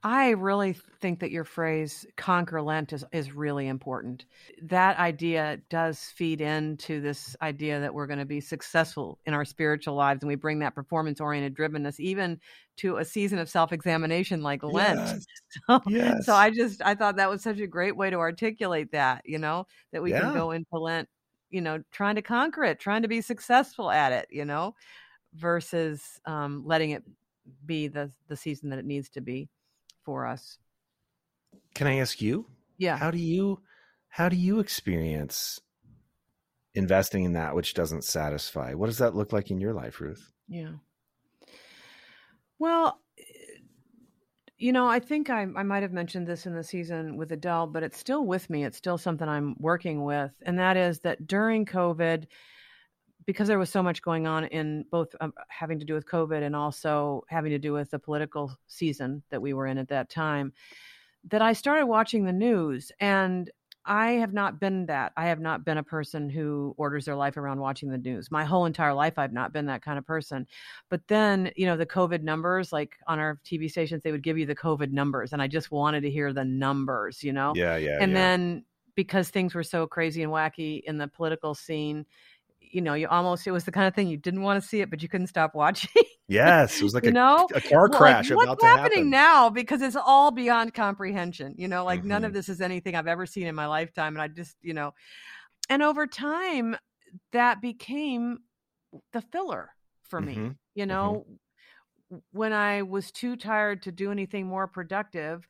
I 0.02 0.30
really 0.30 0.72
think 1.00 1.20
that 1.20 1.30
your 1.30 1.44
phrase 1.44 2.04
"conquer 2.16 2.60
Lent" 2.60 2.92
is 2.92 3.04
is 3.12 3.30
really 3.30 3.68
important. 3.68 4.24
That 4.62 4.98
idea 4.98 5.58
does 5.70 6.00
feed 6.00 6.40
into 6.40 7.00
this 7.00 7.36
idea 7.40 7.80
that 7.80 7.94
we're 7.94 8.08
going 8.08 8.18
to 8.18 8.24
be 8.24 8.40
successful 8.40 9.20
in 9.24 9.32
our 9.32 9.44
spiritual 9.44 9.94
lives, 9.94 10.22
and 10.22 10.28
we 10.28 10.34
bring 10.34 10.58
that 10.60 10.74
performance 10.74 11.20
oriented 11.20 11.54
drivenness 11.54 12.00
even 12.00 12.40
to 12.78 12.96
a 12.96 13.04
season 13.04 13.38
of 13.38 13.48
self 13.48 13.72
examination 13.72 14.42
like 14.42 14.64
Lent. 14.64 14.98
Yes. 14.98 15.26
So, 15.68 15.80
yes. 15.86 16.26
so 16.26 16.34
I 16.34 16.50
just 16.50 16.82
I 16.84 16.96
thought 16.96 17.16
that 17.16 17.30
was 17.30 17.40
such 17.40 17.60
a 17.60 17.68
great 17.68 17.96
way 17.96 18.10
to 18.10 18.16
articulate 18.16 18.90
that. 18.90 19.22
You 19.24 19.38
know 19.38 19.66
that 19.92 20.02
we 20.02 20.10
yeah. 20.10 20.22
can 20.22 20.34
go 20.34 20.50
into 20.50 20.76
Lent, 20.76 21.08
you 21.50 21.60
know, 21.60 21.80
trying 21.92 22.16
to 22.16 22.22
conquer 22.22 22.64
it, 22.64 22.80
trying 22.80 23.02
to 23.02 23.08
be 23.08 23.20
successful 23.20 23.92
at 23.92 24.10
it. 24.10 24.26
You 24.30 24.44
know, 24.44 24.74
versus 25.34 26.20
um, 26.26 26.64
letting 26.66 26.90
it 26.90 27.04
be 27.64 27.88
the 27.88 28.10
the 28.28 28.36
season 28.36 28.70
that 28.70 28.78
it 28.78 28.84
needs 28.84 29.08
to 29.10 29.20
be 29.20 29.48
for 30.04 30.26
us. 30.26 30.58
Can 31.74 31.86
I 31.86 31.98
ask 31.98 32.20
you? 32.20 32.46
Yeah. 32.78 32.96
How 32.96 33.10
do 33.10 33.18
you 33.18 33.60
how 34.08 34.28
do 34.28 34.36
you 34.36 34.60
experience 34.60 35.60
investing 36.74 37.24
in 37.24 37.32
that 37.34 37.54
which 37.54 37.74
doesn't 37.74 38.04
satisfy? 38.04 38.74
What 38.74 38.86
does 38.86 38.98
that 38.98 39.14
look 39.14 39.32
like 39.32 39.50
in 39.50 39.60
your 39.60 39.72
life, 39.72 40.00
Ruth? 40.00 40.32
Yeah. 40.48 40.72
Well, 42.58 43.00
you 44.56 44.72
know, 44.72 44.86
I 44.86 45.00
think 45.00 45.30
I, 45.30 45.42
I 45.42 45.62
might 45.62 45.82
have 45.82 45.92
mentioned 45.92 46.26
this 46.26 46.46
in 46.46 46.54
the 46.54 46.62
season 46.62 47.16
with 47.16 47.32
Adele, 47.32 47.66
but 47.66 47.82
it's 47.82 47.98
still 47.98 48.24
with 48.24 48.48
me. 48.48 48.64
It's 48.64 48.78
still 48.78 48.98
something 48.98 49.28
I'm 49.28 49.56
working 49.58 50.04
with. 50.04 50.32
And 50.42 50.58
that 50.58 50.76
is 50.76 51.00
that 51.00 51.26
during 51.26 51.66
COVID, 51.66 52.26
because 53.26 53.48
there 53.48 53.58
was 53.58 53.70
so 53.70 53.82
much 53.82 54.02
going 54.02 54.26
on 54.26 54.44
in 54.46 54.84
both 54.90 55.14
um, 55.20 55.32
having 55.48 55.78
to 55.78 55.84
do 55.84 55.94
with 55.94 56.06
COVID 56.06 56.42
and 56.42 56.54
also 56.54 57.24
having 57.28 57.50
to 57.50 57.58
do 57.58 57.72
with 57.72 57.90
the 57.90 57.98
political 57.98 58.56
season 58.66 59.22
that 59.30 59.40
we 59.40 59.54
were 59.54 59.66
in 59.66 59.78
at 59.78 59.88
that 59.88 60.10
time, 60.10 60.52
that 61.30 61.42
I 61.42 61.52
started 61.52 61.86
watching 61.86 62.24
the 62.24 62.32
news. 62.32 62.92
And 63.00 63.50
I 63.86 64.12
have 64.12 64.32
not 64.32 64.60
been 64.60 64.86
that. 64.86 65.12
I 65.16 65.26
have 65.26 65.40
not 65.40 65.64
been 65.64 65.76
a 65.76 65.82
person 65.82 66.30
who 66.30 66.74
orders 66.78 67.04
their 67.04 67.16
life 67.16 67.36
around 67.36 67.60
watching 67.60 67.90
the 67.90 67.98
news. 67.98 68.30
My 68.30 68.44
whole 68.44 68.64
entire 68.64 68.94
life, 68.94 69.18
I've 69.18 69.32
not 69.32 69.52
been 69.52 69.66
that 69.66 69.82
kind 69.82 69.98
of 69.98 70.06
person. 70.06 70.46
But 70.88 71.06
then, 71.06 71.50
you 71.54 71.66
know, 71.66 71.76
the 71.76 71.84
COVID 71.84 72.22
numbers, 72.22 72.72
like 72.72 72.96
on 73.06 73.18
our 73.18 73.40
TV 73.44 73.70
stations, 73.70 74.02
they 74.02 74.12
would 74.12 74.22
give 74.22 74.38
you 74.38 74.46
the 74.46 74.54
COVID 74.54 74.90
numbers. 74.90 75.32
And 75.32 75.42
I 75.42 75.48
just 75.48 75.70
wanted 75.70 76.00
to 76.02 76.10
hear 76.10 76.32
the 76.32 76.44
numbers, 76.44 77.22
you 77.22 77.32
know? 77.32 77.52
Yeah, 77.54 77.76
yeah. 77.76 77.98
And 78.00 78.12
yeah. 78.12 78.18
then 78.18 78.64
because 78.94 79.28
things 79.28 79.54
were 79.54 79.62
so 79.62 79.86
crazy 79.86 80.22
and 80.22 80.32
wacky 80.32 80.82
in 80.84 80.96
the 80.96 81.08
political 81.08 81.54
scene, 81.54 82.06
you 82.74 82.80
know, 82.80 82.94
you 82.94 83.06
almost 83.06 83.46
it 83.46 83.52
was 83.52 83.64
the 83.64 83.72
kind 83.72 83.86
of 83.86 83.94
thing 83.94 84.08
you 84.08 84.16
didn't 84.16 84.42
want 84.42 84.60
to 84.60 84.68
see 84.68 84.80
it, 84.80 84.90
but 84.90 85.00
you 85.00 85.08
couldn't 85.08 85.28
stop 85.28 85.54
watching. 85.54 86.02
yes, 86.28 86.80
it 86.80 86.82
was 86.82 86.92
like 86.94 87.04
you 87.04 87.10
a, 87.10 87.12
know? 87.12 87.48
a 87.54 87.60
car 87.60 87.88
crash 87.88 88.30
like, 88.30 88.48
what's 88.48 88.64
happening 88.64 88.98
happen. 88.98 89.10
now 89.10 89.48
because 89.48 89.80
it's 89.80 89.96
all 89.96 90.32
beyond 90.32 90.74
comprehension. 90.74 91.54
You 91.56 91.68
know, 91.68 91.84
like 91.84 92.00
mm-hmm. 92.00 92.08
none 92.08 92.24
of 92.24 92.30
mm-hmm. 92.30 92.36
this 92.36 92.48
is 92.48 92.60
anything 92.60 92.96
I've 92.96 93.06
ever 93.06 93.26
seen 93.26 93.46
in 93.46 93.54
my 93.54 93.66
lifetime, 93.66 94.14
and 94.14 94.22
I 94.22 94.28
just, 94.28 94.56
you 94.60 94.74
know, 94.74 94.92
and 95.70 95.82
over 95.82 96.06
time 96.06 96.76
that 97.32 97.62
became 97.62 98.38
the 99.12 99.22
filler 99.22 99.70
for 100.02 100.20
me. 100.20 100.34
Mm-hmm. 100.34 100.50
You 100.74 100.82
mm-hmm. 100.82 100.88
know, 100.88 101.26
mm-hmm. 102.12 102.16
when 102.32 102.52
I 102.52 102.82
was 102.82 103.12
too 103.12 103.36
tired 103.36 103.82
to 103.84 103.92
do 103.92 104.10
anything 104.10 104.46
more 104.46 104.66
productive, 104.66 105.46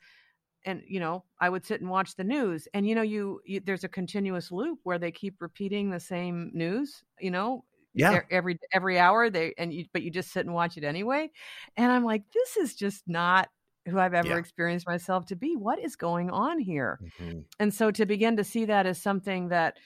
and 0.65 0.83
you 0.87 1.01
know 1.01 1.25
i 1.41 1.49
would 1.49 1.65
sit 1.65 1.81
and 1.81 1.91
watch 1.91 2.17
the 2.17 2.25
news 2.25 2.69
and 2.75 2.87
you 2.87 2.95
know 2.95 3.03
you, 3.03 3.41
you, 3.45 3.61
there's 3.61 3.85
a 3.85 3.89
continuous 3.89 4.51
loop 4.51 4.79
where 4.83 4.99
they 4.99 5.11
keep 5.11 5.41
repeating 5.41 5.91
the 5.91 6.01
same 6.01 6.51
news 6.55 7.03
you 7.21 7.31
know 7.31 7.65
yeah 7.95 8.21
every 8.31 8.59
every 8.73 8.99
hour 8.99 9.31
they 9.31 9.55
and 9.57 9.73
you 9.73 9.85
but 9.93 10.03
you 10.03 10.11
just 10.11 10.33
sit 10.33 10.45
and 10.45 10.55
watch 10.55 10.77
it 10.77 10.85
anyway 10.85 11.31
and 11.77 11.93
i'm 11.93 12.05
like 12.05 12.23
this 12.33 12.57
is 12.57 12.75
just 12.75 13.05
not 13.07 13.49
who 13.87 13.99
i've 13.99 14.15
ever 14.15 14.29
yeah. 14.29 14.37
experienced 14.37 14.87
myself 14.87 15.27
to 15.27 15.37
be 15.37 15.57
what 15.57 15.79
is 15.79 15.97
going 15.97 16.31
on 16.31 16.59
here 16.59 16.99
mm-hmm. 17.21 17.41
and 17.61 17.73
so 17.73 17.91
to 17.91 18.05
begin 18.05 18.37
to 18.37 18.45
see 18.45 18.65
that 18.65 18.87
as 18.87 19.01
something 19.01 19.49
that 19.49 19.77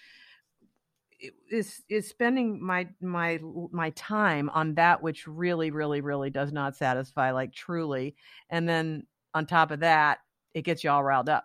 is 1.50 1.82
is 1.88 2.08
spending 2.08 2.64
my 2.64 2.88
my 3.00 3.40
my 3.73 3.90
time 3.90 4.49
on 4.50 4.75
that 4.75 5.02
which 5.02 5.26
really 5.26 5.70
really 5.70 6.00
really 6.00 6.30
does 6.30 6.52
not 6.52 6.76
satisfy 6.76 7.32
like 7.32 7.52
truly 7.52 8.14
and 8.50 8.68
then 8.68 9.04
on 9.35 9.44
top 9.44 9.70
of 9.70 9.80
that 9.80 10.18
it 10.54 10.62
gets 10.62 10.84
you 10.84 10.90
all 10.90 11.02
riled 11.04 11.28
up 11.28 11.44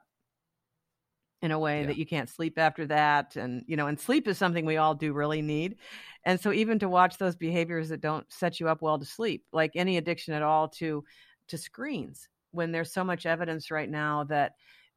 in 1.43 1.51
a 1.51 1.60
way 1.60 1.81
yeah. 1.81 1.88
that 1.88 1.98
you 1.98 2.05
can't 2.05 2.29
sleep 2.29 2.57
after 2.57 2.88
that 2.88 3.36
and 3.36 3.63
you 3.67 3.75
know 3.75 3.88
and 3.88 4.00
sleep 4.00 4.27
is 4.27 4.38
something 4.38 4.65
we 4.65 4.77
all 4.77 4.95
do 4.95 5.12
really 5.12 5.41
need 5.41 5.75
and 6.24 6.39
so 6.39 6.53
even 6.53 6.79
to 6.79 6.88
watch 6.88 7.17
those 7.17 7.36
behaviors 7.36 7.89
that 7.89 8.00
don't 8.00 8.25
set 8.31 8.62
you 8.62 8.69
up 8.69 8.81
well 8.81 8.98
to 8.98 9.05
sleep 9.05 9.43
like 9.51 9.72
any 9.75 9.98
addiction 9.98 10.33
at 10.33 10.41
all 10.41 10.69
to 10.69 11.03
to 11.50 11.57
screens 11.57 12.29
when 12.51 12.72
there's 12.72 12.93
so 12.93 13.03
much 13.03 13.25
evidence 13.25 13.72
right 13.72 13.89
now 13.89 14.24
that 14.24 14.53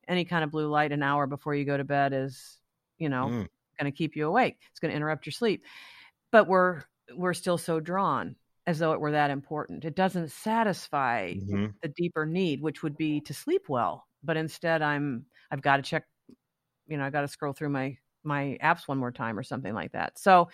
any 0.06 0.24
kind 0.24 0.44
of 0.44 0.52
blue 0.52 0.68
light 0.68 0.92
an 0.92 1.02
hour 1.02 1.26
before 1.26 1.54
you 1.54 1.64
go 1.64 1.76
to 1.76 1.84
bed 1.84 2.12
is 2.12 2.58
you 2.96 3.08
know 3.08 3.26
mm. 3.26 3.48
going 3.78 3.90
to 3.90 3.90
keep 3.90 4.14
you 4.14 4.28
awake 4.28 4.58
it's 4.70 4.78
going 4.78 4.90
to 4.90 4.96
interrupt 4.96 5.26
your 5.26 5.32
sleep 5.32 5.64
but 6.30 6.46
we're 6.46 6.82
we're 7.16 7.34
still 7.34 7.58
so 7.58 7.80
drawn 7.80 8.36
as 8.66 8.78
though 8.78 8.92
it 8.92 9.00
were 9.00 9.12
that 9.12 9.30
important. 9.30 9.84
It 9.84 9.94
doesn't 9.94 10.32
satisfy 10.32 11.34
mm-hmm. 11.34 11.66
the 11.82 11.88
deeper 11.88 12.26
need, 12.26 12.60
which 12.60 12.82
would 12.82 12.96
be 12.96 13.20
to 13.22 13.34
sleep 13.34 13.68
well. 13.68 14.06
But 14.24 14.36
instead, 14.36 14.82
I'm 14.82 15.26
I've 15.50 15.62
got 15.62 15.76
to 15.76 15.82
check, 15.82 16.04
you 16.88 16.96
know, 16.96 17.04
I 17.04 17.10
got 17.10 17.20
to 17.20 17.28
scroll 17.28 17.52
through 17.52 17.70
my 17.70 17.96
my 18.24 18.58
apps 18.62 18.88
one 18.88 18.98
more 18.98 19.12
time 19.12 19.38
or 19.38 19.44
something 19.44 19.72
like 19.72 19.92
that. 19.92 20.18
So 20.18 20.48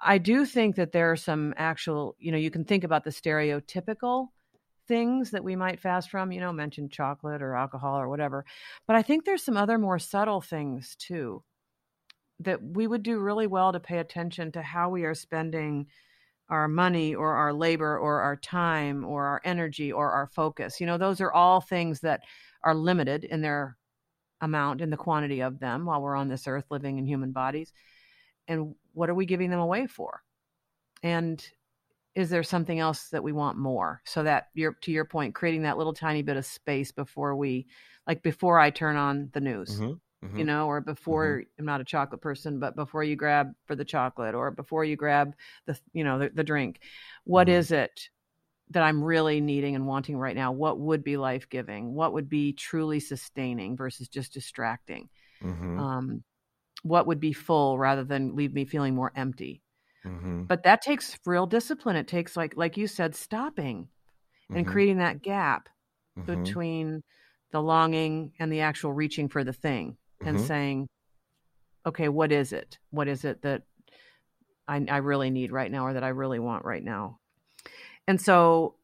I 0.00 0.18
do 0.18 0.44
think 0.44 0.76
that 0.76 0.92
there 0.92 1.10
are 1.10 1.16
some 1.16 1.54
actual, 1.56 2.14
you 2.18 2.30
know, 2.30 2.38
you 2.38 2.50
can 2.50 2.64
think 2.64 2.84
about 2.84 3.04
the 3.04 3.10
stereotypical 3.10 4.28
things 4.86 5.30
that 5.30 5.44
we 5.44 5.56
might 5.56 5.80
fast 5.80 6.10
from, 6.10 6.32
you 6.32 6.40
know, 6.40 6.52
mention 6.52 6.88
chocolate 6.88 7.42
or 7.42 7.54
alcohol 7.54 7.98
or 7.98 8.08
whatever. 8.08 8.44
But 8.86 8.96
I 8.96 9.02
think 9.02 9.24
there's 9.24 9.42
some 9.42 9.56
other 9.56 9.78
more 9.78 9.98
subtle 9.98 10.40
things 10.40 10.96
too 10.98 11.42
that 12.40 12.62
we 12.62 12.86
would 12.86 13.02
do 13.02 13.18
really 13.18 13.46
well 13.48 13.72
to 13.72 13.80
pay 13.80 13.98
attention 13.98 14.52
to 14.52 14.62
how 14.62 14.90
we 14.90 15.04
are 15.04 15.14
spending 15.14 15.86
our 16.50 16.68
money 16.68 17.14
or 17.14 17.34
our 17.34 17.52
labor 17.52 17.98
or 17.98 18.20
our 18.20 18.36
time 18.36 19.04
or 19.04 19.26
our 19.26 19.40
energy 19.44 19.92
or 19.92 20.10
our 20.10 20.26
focus. 20.26 20.80
You 20.80 20.86
know, 20.86 20.98
those 20.98 21.20
are 21.20 21.32
all 21.32 21.60
things 21.60 22.00
that 22.00 22.22
are 22.62 22.74
limited 22.74 23.24
in 23.24 23.42
their 23.42 23.76
amount 24.40 24.80
and 24.80 24.92
the 24.92 24.96
quantity 24.96 25.40
of 25.40 25.58
them 25.58 25.84
while 25.84 26.00
we're 26.00 26.16
on 26.16 26.28
this 26.28 26.46
earth 26.46 26.64
living 26.70 26.98
in 26.98 27.06
human 27.06 27.32
bodies. 27.32 27.72
And 28.46 28.74
what 28.94 29.10
are 29.10 29.14
we 29.14 29.26
giving 29.26 29.50
them 29.50 29.60
away 29.60 29.86
for? 29.86 30.22
And 31.02 31.44
is 32.14 32.30
there 32.30 32.42
something 32.42 32.78
else 32.78 33.08
that 33.10 33.22
we 33.22 33.32
want 33.32 33.58
more? 33.58 34.00
So 34.04 34.22
that 34.22 34.48
you're 34.54 34.76
to 34.82 34.90
your 34.90 35.04
point, 35.04 35.34
creating 35.34 35.62
that 35.62 35.78
little 35.78 35.92
tiny 35.92 36.22
bit 36.22 36.36
of 36.36 36.46
space 36.46 36.92
before 36.92 37.36
we 37.36 37.66
like 38.06 38.22
before 38.22 38.58
I 38.58 38.70
turn 38.70 38.96
on 38.96 39.28
the 39.32 39.40
news. 39.40 39.78
Mm-hmm 39.78 39.92
mm-hmm. 40.24 40.38
you 40.38 40.44
know, 40.44 40.66
or 40.66 40.80
before 40.80 41.38
mm-hmm. 41.38 41.48
I'm 41.58 41.64
not 41.64 41.80
a 41.80 41.84
chocolate 41.84 42.20
person, 42.20 42.58
but 42.58 42.76
before 42.76 43.04
you 43.04 43.16
grab 43.16 43.52
for 43.66 43.76
the 43.76 43.84
chocolate 43.84 44.34
or 44.34 44.50
before 44.50 44.84
you 44.84 44.96
grab 44.96 45.34
the, 45.66 45.78
you 45.92 46.04
know, 46.04 46.18
the, 46.18 46.30
the 46.32 46.44
drink, 46.44 46.80
what 47.24 47.46
mm-hmm. 47.46 47.58
is 47.58 47.70
it 47.70 48.08
that 48.70 48.82
I'm 48.82 49.02
really 49.02 49.40
needing 49.40 49.74
and 49.74 49.86
wanting 49.86 50.16
right 50.16 50.36
now? 50.36 50.52
What 50.52 50.78
would 50.78 51.02
be 51.02 51.16
life 51.16 51.48
giving? 51.48 51.94
What 51.94 52.12
would 52.12 52.28
be 52.28 52.52
truly 52.52 53.00
sustaining 53.00 53.76
versus 53.76 54.08
just 54.08 54.32
distracting? 54.32 55.08
Mm-hmm. 55.42 55.78
Um, 55.78 56.24
what 56.82 57.06
would 57.06 57.20
be 57.20 57.32
full 57.32 57.78
rather 57.78 58.04
than 58.04 58.36
leave 58.36 58.52
me 58.52 58.64
feeling 58.64 58.94
more 58.94 59.12
empty? 59.16 59.62
Mm-hmm. 60.04 60.44
But 60.44 60.64
that 60.64 60.82
takes 60.82 61.18
real 61.24 61.46
discipline. 61.46 61.96
It 61.96 62.08
takes 62.08 62.36
like, 62.36 62.56
like 62.56 62.76
you 62.76 62.86
said, 62.86 63.14
stopping 63.14 63.88
and 64.48 64.58
mm-hmm. 64.58 64.72
creating 64.72 64.98
that 64.98 65.22
gap 65.22 65.68
between 66.26 67.04
the 67.52 67.62
longing 67.62 68.32
and 68.40 68.52
the 68.52 68.60
actual 68.60 68.92
reaching 68.92 69.28
for 69.28 69.44
the 69.44 69.52
thing 69.52 69.96
and 70.24 70.36
mm-hmm. 70.36 70.46
saying, 70.46 70.88
okay, 71.86 72.08
what 72.08 72.32
is 72.32 72.52
it? 72.52 72.78
What 72.90 73.08
is 73.08 73.24
it 73.24 73.42
that 73.42 73.62
I, 74.68 74.84
I 74.88 74.96
really 74.98 75.30
need 75.30 75.50
right 75.50 75.70
now 75.70 75.86
or 75.86 75.94
that 75.94 76.04
I 76.04 76.08
really 76.08 76.38
want 76.38 76.64
right 76.64 76.84
now. 76.84 77.18
And 78.06 78.20
so 78.20 78.74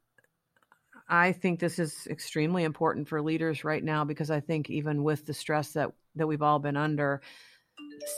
I 1.08 1.32
think 1.32 1.60
this 1.60 1.78
is 1.78 2.06
extremely 2.08 2.64
important 2.64 3.08
for 3.08 3.20
leaders 3.20 3.62
right 3.62 3.84
now 3.84 4.04
because 4.04 4.30
I 4.30 4.40
think 4.40 4.70
even 4.70 5.04
with 5.04 5.26
the 5.26 5.34
stress 5.34 5.72
that 5.72 5.90
that 6.16 6.26
we've 6.26 6.42
all 6.42 6.58
been 6.58 6.76
under, 6.76 7.20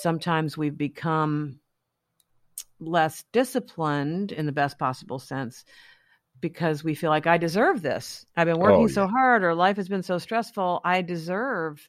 sometimes 0.01 0.57
we've 0.57 0.77
become 0.77 1.59
less 2.79 3.25
disciplined 3.33 4.33
in 4.33 4.47
the 4.47 4.53
best 4.53 4.79
possible 4.79 5.19
sense 5.19 5.65
because 6.41 6.85
we 6.85 6.95
feel 6.95 7.11
like 7.11 7.27
I 7.27 7.39
deserve 7.39 7.83
this. 7.83 8.27
I've 8.37 8.47
been 8.47 8.59
working 8.59 8.85
oh, 8.85 8.89
yeah. 8.89 8.95
so 8.95 9.07
hard 9.07 9.43
or 9.43 9.55
life 9.55 9.77
has 9.77 9.89
been 9.89 10.03
so 10.03 10.19
stressful. 10.19 10.83
I 10.85 11.03
deserve 11.03 11.89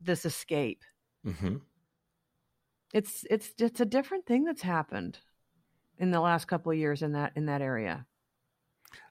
this 0.00 0.24
escape. 0.24 0.82
Mm-hmm. 1.26 1.56
It's 2.92 3.24
it's 3.30 3.52
it's 3.58 3.80
a 3.80 3.86
different 3.86 4.26
thing 4.26 4.44
that's 4.44 4.62
happened 4.62 5.18
in 5.98 6.10
the 6.10 6.20
last 6.20 6.46
couple 6.46 6.72
of 6.72 6.78
years 6.78 7.02
in 7.02 7.12
that 7.12 7.32
in 7.36 7.46
that 7.46 7.62
area. 7.62 8.06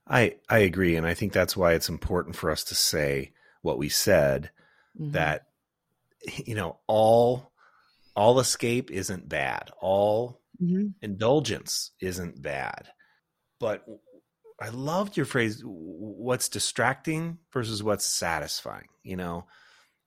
I 0.07 0.35
I 0.49 0.59
agree, 0.59 0.95
and 0.95 1.05
I 1.05 1.13
think 1.13 1.33
that's 1.33 1.57
why 1.57 1.73
it's 1.73 1.89
important 1.89 2.35
for 2.35 2.49
us 2.49 2.63
to 2.65 2.75
say 2.75 3.33
what 3.61 3.77
we 3.77 3.89
said 3.89 4.51
mm-hmm. 4.99 5.11
that 5.11 5.47
you 6.45 6.55
know 6.55 6.79
all 6.87 7.51
all 8.15 8.39
escape 8.39 8.91
isn't 8.91 9.27
bad, 9.27 9.71
all 9.79 10.41
mm-hmm. 10.61 10.87
indulgence 11.01 11.91
isn't 11.99 12.41
bad, 12.41 12.87
but 13.59 13.85
I 14.59 14.69
loved 14.69 15.17
your 15.17 15.25
phrase 15.25 15.61
what's 15.65 16.49
distracting 16.49 17.39
versus 17.51 17.83
what's 17.83 18.05
satisfying, 18.05 18.87
you 19.03 19.17
know? 19.17 19.45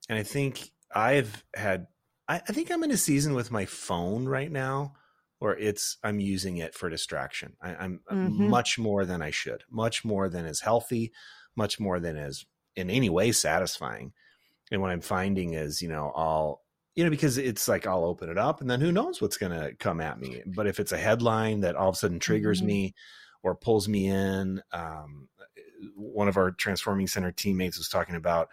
And 0.09 0.17
I 0.17 0.23
think 0.23 0.71
I've 0.93 1.43
had 1.55 1.87
I, 2.27 2.35
I 2.35 2.53
think 2.53 2.71
I'm 2.71 2.83
in 2.83 2.91
a 2.91 2.97
season 2.97 3.33
with 3.33 3.51
my 3.51 3.65
phone 3.65 4.25
right 4.25 4.51
now 4.51 4.93
or 5.39 5.55
it's 5.55 5.97
I'm 6.03 6.19
using 6.19 6.57
it 6.57 6.75
for 6.75 6.89
distraction. 6.89 7.55
I, 7.61 7.85
am 7.85 8.01
mm-hmm. 8.11 8.49
much 8.49 8.77
more 8.77 9.05
than 9.05 9.21
I 9.21 9.31
should, 9.31 9.63
much 9.69 10.03
more 10.03 10.27
than 10.29 10.45
is 10.45 10.61
healthy, 10.61 11.13
much 11.55 11.79
more 11.79 11.99
than 11.99 12.17
is 12.17 12.45
in 12.75 12.89
any 12.89 13.09
way 13.09 13.31
satisfying. 13.31 14.13
And 14.71 14.81
what 14.81 14.91
I'm 14.91 15.01
finding 15.01 15.53
is, 15.53 15.81
you 15.81 15.89
know, 15.89 16.11
I'll 16.15 16.61
you 16.95 17.05
know, 17.05 17.11
because 17.11 17.37
it's 17.37 17.67
like 17.69 17.87
I'll 17.87 18.03
open 18.03 18.29
it 18.29 18.37
up 18.37 18.59
and 18.59 18.69
then 18.69 18.81
who 18.81 18.91
knows 18.91 19.21
what's 19.21 19.37
gonna 19.37 19.73
come 19.75 20.01
at 20.01 20.19
me. 20.19 20.41
But 20.45 20.67
if 20.67 20.79
it's 20.79 20.91
a 20.91 20.97
headline 20.97 21.61
that 21.61 21.75
all 21.75 21.89
of 21.89 21.95
a 21.95 21.97
sudden 21.97 22.19
triggers 22.19 22.59
mm-hmm. 22.59 22.67
me 22.67 22.95
or 23.41 23.55
pulls 23.55 23.87
me 23.87 24.07
in, 24.07 24.61
um, 24.73 25.29
one 25.95 26.27
of 26.27 26.35
our 26.35 26.51
transforming 26.51 27.07
center 27.07 27.31
teammates 27.31 27.77
was 27.77 27.87
talking 27.87 28.15
about 28.15 28.49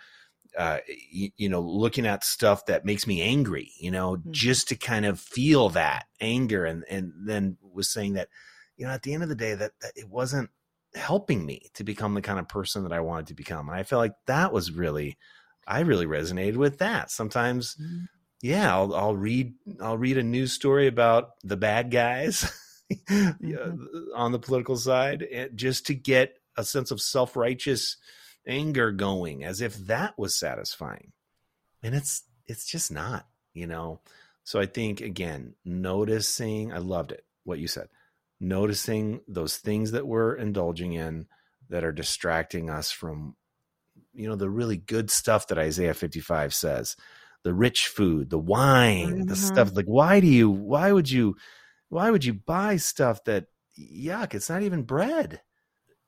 uh, 0.56 0.78
you, 1.10 1.30
you, 1.36 1.48
know, 1.48 1.60
looking 1.60 2.06
at 2.06 2.24
stuff 2.24 2.66
that 2.66 2.84
makes 2.84 3.06
me 3.06 3.20
angry, 3.22 3.72
you 3.78 3.90
know, 3.90 4.16
mm-hmm. 4.16 4.30
just 4.32 4.68
to 4.68 4.76
kind 4.76 5.04
of 5.04 5.20
feel 5.20 5.68
that 5.70 6.06
anger, 6.20 6.64
and 6.64 6.84
and 6.88 7.12
then 7.24 7.56
was 7.60 7.88
saying 7.88 8.14
that, 8.14 8.28
you 8.76 8.86
know, 8.86 8.92
at 8.92 9.02
the 9.02 9.12
end 9.12 9.22
of 9.22 9.28
the 9.28 9.34
day, 9.34 9.54
that, 9.54 9.72
that 9.80 9.92
it 9.96 10.08
wasn't 10.08 10.50
helping 10.94 11.44
me 11.44 11.70
to 11.74 11.84
become 11.84 12.14
the 12.14 12.22
kind 12.22 12.38
of 12.38 12.48
person 12.48 12.84
that 12.84 12.92
I 12.92 13.00
wanted 13.00 13.26
to 13.28 13.34
become, 13.34 13.68
and 13.68 13.76
I 13.76 13.82
felt 13.82 14.00
like 14.00 14.14
that 14.26 14.52
was 14.52 14.70
really, 14.72 15.18
I 15.66 15.80
really 15.80 16.06
resonated 16.06 16.56
with 16.56 16.78
that. 16.78 17.10
Sometimes, 17.10 17.74
mm-hmm. 17.74 18.04
yeah, 18.42 18.74
I'll 18.74 18.94
I'll 18.94 19.16
read 19.16 19.54
I'll 19.80 19.98
read 19.98 20.18
a 20.18 20.22
news 20.22 20.52
story 20.52 20.86
about 20.86 21.30
the 21.44 21.56
bad 21.56 21.90
guys. 21.90 22.50
mm-hmm. 23.10 24.14
on 24.14 24.30
the 24.32 24.38
political 24.38 24.76
side, 24.76 25.26
eh, 25.30 25.48
just 25.54 25.86
to 25.86 25.94
get 25.94 26.38
a 26.56 26.64
sense 26.64 26.90
of 26.90 27.00
self 27.00 27.36
righteous 27.36 27.96
anger 28.46 28.92
going 28.92 29.44
as 29.44 29.60
if 29.60 29.76
that 29.86 30.18
was 30.18 30.38
satisfying. 30.38 31.12
And 31.82 31.94
it's 31.94 32.22
it's 32.46 32.66
just 32.66 32.90
not, 32.90 33.26
you 33.54 33.66
know. 33.66 34.00
So 34.44 34.60
I 34.60 34.66
think 34.66 35.00
again, 35.00 35.54
noticing, 35.64 36.72
I 36.72 36.78
loved 36.78 37.12
it 37.12 37.24
what 37.44 37.58
you 37.58 37.68
said. 37.68 37.88
Noticing 38.40 39.20
those 39.26 39.56
things 39.56 39.92
that 39.92 40.06
we're 40.06 40.34
indulging 40.34 40.92
in 40.92 41.26
that 41.68 41.84
are 41.84 41.92
distracting 41.92 42.70
us 42.70 42.90
from 42.90 43.34
you 44.14 44.28
know 44.28 44.36
the 44.36 44.50
really 44.50 44.76
good 44.76 45.10
stuff 45.10 45.48
that 45.48 45.58
Isaiah 45.58 45.94
55 45.94 46.54
says. 46.54 46.96
The 47.42 47.54
rich 47.54 47.86
food, 47.86 48.30
the 48.30 48.38
wine, 48.38 49.12
mm-hmm. 49.12 49.28
the 49.28 49.36
stuff 49.36 49.74
like 49.74 49.86
why 49.86 50.20
do 50.20 50.26
you 50.26 50.50
why 50.50 50.90
would 50.90 51.10
you 51.10 51.36
why 51.88 52.10
would 52.10 52.24
you 52.24 52.34
buy 52.34 52.76
stuff 52.76 53.22
that 53.24 53.46
yuck, 53.78 54.34
it's 54.34 54.50
not 54.50 54.62
even 54.62 54.82
bread 54.82 55.40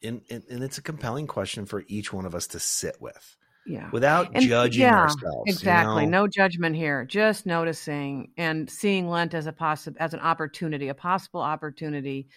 and, 0.02 0.22
and, 0.30 0.44
and 0.50 0.62
it's 0.62 0.78
a 0.78 0.82
compelling 0.82 1.26
question 1.26 1.66
for 1.66 1.84
each 1.88 2.12
one 2.12 2.24
of 2.24 2.34
us 2.34 2.46
to 2.48 2.60
sit 2.60 2.96
with 3.00 3.36
yeah 3.66 3.90
without 3.92 4.30
and, 4.34 4.44
judging 4.44 4.82
yeah, 4.82 5.02
ourselves 5.02 5.42
exactly 5.46 6.04
you 6.04 6.10
know? 6.10 6.22
no 6.22 6.28
judgment 6.28 6.74
here 6.74 7.04
just 7.04 7.44
noticing 7.44 8.30
and 8.36 8.68
seeing 8.68 9.08
lent 9.08 9.34
as 9.34 9.46
a 9.46 9.52
possible 9.52 9.96
as 10.00 10.14
an 10.14 10.20
opportunity 10.20 10.88
a 10.88 10.94
possible 10.94 11.40
opportunity 11.40 12.28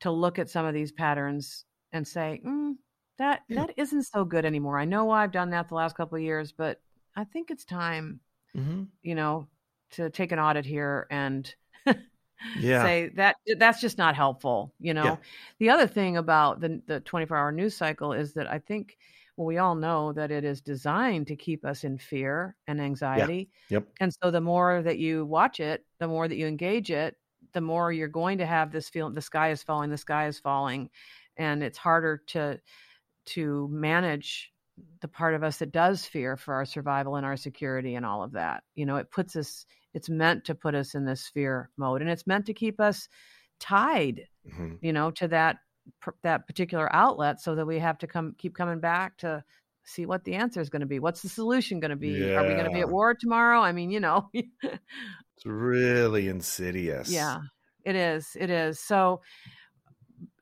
to 0.00 0.10
look 0.10 0.38
at 0.38 0.50
some 0.50 0.66
of 0.66 0.74
these 0.74 0.90
patterns 0.90 1.64
and 1.92 2.06
say 2.06 2.40
mm, 2.44 2.72
that 3.18 3.42
yeah. 3.48 3.60
that 3.60 3.74
isn't 3.76 4.02
so 4.02 4.24
good 4.24 4.44
anymore 4.44 4.78
i 4.78 4.84
know 4.84 5.10
i've 5.10 5.32
done 5.32 5.50
that 5.50 5.68
the 5.68 5.74
last 5.74 5.96
couple 5.96 6.16
of 6.16 6.22
years 6.22 6.52
but 6.52 6.80
i 7.14 7.24
think 7.24 7.50
it's 7.50 7.64
time 7.64 8.18
mm-hmm. 8.56 8.82
you 9.02 9.14
know 9.14 9.46
to 9.90 10.10
take 10.10 10.32
an 10.32 10.40
audit 10.40 10.66
here 10.66 11.06
and 11.10 11.54
yeah. 12.58 12.82
say 12.82 13.08
that 13.14 13.36
that's 13.58 13.80
just 13.80 13.98
not 13.98 14.14
helpful 14.14 14.72
you 14.80 14.94
know 14.94 15.04
yeah. 15.04 15.16
the 15.58 15.70
other 15.70 15.86
thing 15.86 16.16
about 16.16 16.60
the 16.60 16.80
the 16.86 17.00
24 17.00 17.36
hour 17.36 17.52
news 17.52 17.76
cycle 17.76 18.12
is 18.12 18.34
that 18.34 18.50
i 18.50 18.58
think 18.58 18.96
well 19.36 19.46
we 19.46 19.58
all 19.58 19.74
know 19.74 20.12
that 20.12 20.30
it 20.30 20.44
is 20.44 20.60
designed 20.60 21.26
to 21.26 21.36
keep 21.36 21.64
us 21.64 21.84
in 21.84 21.98
fear 21.98 22.56
and 22.66 22.80
anxiety 22.80 23.48
yeah. 23.68 23.76
yep 23.76 23.88
and 24.00 24.14
so 24.22 24.30
the 24.30 24.40
more 24.40 24.82
that 24.82 24.98
you 24.98 25.24
watch 25.24 25.60
it 25.60 25.84
the 25.98 26.08
more 26.08 26.28
that 26.28 26.36
you 26.36 26.46
engage 26.46 26.90
it 26.90 27.16
the 27.52 27.60
more 27.60 27.92
you're 27.92 28.08
going 28.08 28.38
to 28.38 28.46
have 28.46 28.72
this 28.72 28.88
feeling 28.88 29.14
the 29.14 29.22
sky 29.22 29.50
is 29.50 29.62
falling 29.62 29.90
the 29.90 29.96
sky 29.96 30.26
is 30.26 30.38
falling 30.38 30.88
and 31.36 31.62
it's 31.62 31.78
harder 31.78 32.22
to 32.26 32.58
to 33.26 33.68
manage 33.70 34.52
the 35.00 35.08
part 35.08 35.34
of 35.34 35.42
us 35.42 35.58
that 35.58 35.72
does 35.72 36.04
fear 36.04 36.36
for 36.36 36.54
our 36.54 36.64
survival 36.64 37.16
and 37.16 37.24
our 37.24 37.36
security 37.36 37.94
and 37.94 38.04
all 38.04 38.22
of 38.22 38.32
that. 38.32 38.62
You 38.74 38.86
know 38.86 38.96
it 38.96 39.10
puts 39.10 39.36
us 39.36 39.66
it's 39.92 40.08
meant 40.08 40.44
to 40.46 40.54
put 40.54 40.74
us 40.74 40.94
in 40.94 41.04
this 41.04 41.28
fear 41.28 41.70
mode 41.76 42.00
and 42.00 42.10
it's 42.10 42.26
meant 42.26 42.46
to 42.46 42.54
keep 42.54 42.80
us 42.80 43.08
tied 43.60 44.22
mm-hmm. 44.48 44.74
you 44.82 44.92
know 44.92 45.12
to 45.12 45.28
that 45.28 45.58
that 46.22 46.46
particular 46.46 46.92
outlet 46.94 47.40
so 47.40 47.54
that 47.54 47.66
we 47.66 47.78
have 47.78 47.98
to 47.98 48.06
come 48.06 48.34
keep 48.38 48.54
coming 48.54 48.80
back 48.80 49.16
to 49.18 49.44
see 49.84 50.06
what 50.06 50.24
the 50.24 50.34
answer 50.34 50.60
is 50.60 50.70
going 50.70 50.80
to 50.80 50.86
be. 50.86 50.98
What's 50.98 51.20
the 51.20 51.28
solution 51.28 51.78
going 51.78 51.90
to 51.90 51.96
be? 51.96 52.08
Yeah. 52.08 52.40
are 52.40 52.48
we 52.48 52.54
going 52.54 52.64
to 52.64 52.70
be 52.70 52.80
at 52.80 52.88
war 52.88 53.14
tomorrow? 53.14 53.60
I 53.60 53.72
mean 53.72 53.90
you 53.90 54.00
know. 54.00 54.30
It's 55.36 55.46
really 55.46 56.28
insidious. 56.28 57.10
Yeah 57.10 57.40
it 57.84 57.96
is 57.96 58.36
it 58.38 58.50
is. 58.50 58.80
So 58.80 59.20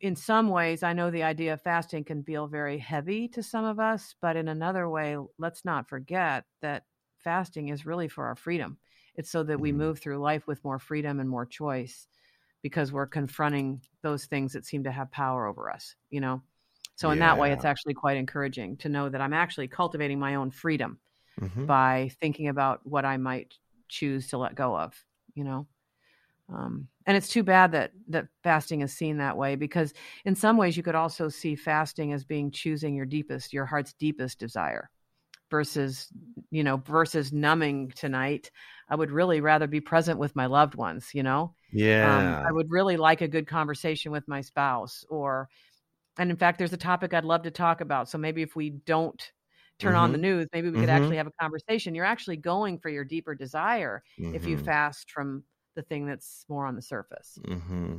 in 0.03 0.15
some 0.15 0.51
ways 0.51 0.83
i 0.83 0.93
know 0.93 1.11
the 1.11 1.23
idea 1.23 1.55
of 1.55 1.63
fasting 1.63 2.05
can 2.05 2.23
feel 2.23 2.47
very 2.47 2.79
heavy 2.79 3.27
to 3.29 3.43
some 3.43 3.65
of 3.65 3.81
us 3.81 4.15
but 4.21 4.37
in 4.37 4.49
another 4.49 4.89
way 4.89 5.17
let's 5.39 5.65
not 5.65 5.89
forget 5.89 6.45
that 6.61 6.85
fasting 7.19 7.69
is 7.69 7.87
really 7.87 8.09
for 8.09 8.27
our 8.27 8.37
freedom 8.37 8.77
it's 9.15 9.31
so 9.31 9.43
that 9.43 9.61
we 9.61 9.71
mm-hmm. 9.71 9.79
move 9.79 9.99
through 9.99 10.19
life 10.19 10.47
with 10.47 10.65
more 10.65 10.79
freedom 10.79 11.21
and 11.21 11.29
more 11.29 11.47
choice 11.47 12.07
because 12.63 12.93
we're 12.93 13.07
confronting 13.07 13.81
those 14.03 14.27
things 14.27 14.53
that 14.53 14.65
seem 14.65 14.85
to 14.85 14.93
have 14.93 15.11
power 15.11 15.47
over 15.47 15.71
us, 15.71 15.97
you 16.11 16.21
know? 16.21 16.43
So, 16.95 17.11
in 17.11 17.19
yeah. 17.19 17.29
that 17.29 17.41
way, 17.41 17.53
it's 17.53 17.65
actually 17.65 17.95
quite 17.95 18.17
encouraging 18.17 18.77
to 18.79 18.89
know 18.89 19.09
that 19.09 19.21
I'm 19.21 19.33
actually 19.33 19.69
cultivating 19.69 20.19
my 20.19 20.37
own 20.37 20.51
freedom 20.51 20.99
mm-hmm. 21.41 21.67
by 21.67 22.11
thinking 22.21 22.49
about 22.49 22.81
what 22.85 23.05
I 23.05 23.17
might 23.17 23.55
choose 23.89 24.29
to 24.29 24.39
let 24.39 24.55
go 24.55 24.77
of, 24.77 24.95
you 25.35 25.45
know? 25.45 25.67
Um, 26.49 26.89
and 27.07 27.17
it's 27.17 27.29
too 27.29 27.43
bad 27.43 27.73
that 27.73 27.93
that 28.09 28.27
fasting 28.43 28.83
is 28.83 28.93
seen 28.93 29.19
that 29.19 29.37
way 29.37 29.57
because 29.57 29.93
in 30.25 30.35
some 30.35 30.57
ways 30.57 30.77
you 30.77 30.83
could 30.83 30.95
also 30.95 31.29
see 31.29 31.55
fasting 31.55 32.13
as 32.13 32.25
being 32.25 32.51
choosing 32.51 32.95
your 32.95 33.07
deepest 33.07 33.53
your 33.53 33.65
heart's 33.65 33.95
deepest 33.95 34.39
desire 34.39 34.91
versus 35.51 36.09
you 36.51 36.63
know 36.63 36.77
versus 36.77 37.33
numbing 37.33 37.91
tonight 37.97 38.51
I 38.93 38.95
would 38.95 39.11
really 39.11 39.41
rather 39.41 39.67
be 39.67 39.81
present 39.81 40.19
with 40.19 40.37
my 40.37 40.45
loved 40.45 40.75
ones, 40.75 41.15
you 41.15 41.23
know? 41.23 41.43
Um, 41.45 41.55
yeah. 41.73 42.41
Um, 42.41 42.47
I 42.47 42.53
would 42.53 42.71
really 42.71 42.99
like 42.99 43.23
a 43.23 43.27
good 43.27 43.47
conversation 43.47 44.13
with 44.13 44.29
my 44.29 44.43
spouse 44.43 45.03
or, 45.09 45.49
and 46.19 46.31
in 46.31 46.37
fact, 46.37 46.59
there's 46.59 46.75
a 46.75 46.77
topic 46.77 47.15
I'd 47.15 47.25
love 47.25 47.45
to 47.45 47.51
talk 47.51 47.81
about. 47.81 48.11
So 48.11 48.19
maybe 48.19 48.43
if 48.43 48.55
we 48.55 48.69
don't 48.69 49.33
turn 49.79 49.95
mm-hmm. 49.95 50.03
on 50.03 50.13
the 50.13 50.19
mm-hmm. 50.19 50.23
news, 50.25 50.49
maybe 50.53 50.69
we 50.69 50.75
could 50.75 50.91
mm-hmm. 50.91 50.91
actually 50.91 51.17
have 51.17 51.27
a 51.27 51.33
conversation. 51.41 51.95
You're 51.95 52.05
actually 52.05 52.37
going 52.37 52.81
for 52.81 52.91
your 52.91 53.05
deeper 53.05 53.35
desire 53.35 54.03
mm-hmm. 54.21 54.35
if 54.35 54.45
you 54.45 54.57
mm-hmm. 54.57 54.67
fast 54.67 55.11
from 55.11 55.43
the 55.75 55.83
thing 55.83 56.07
that's 56.07 56.45
more 56.49 56.67
on 56.67 56.77
the 56.77 56.83
surface. 56.83 57.39
Mm-hmm. 57.47 57.97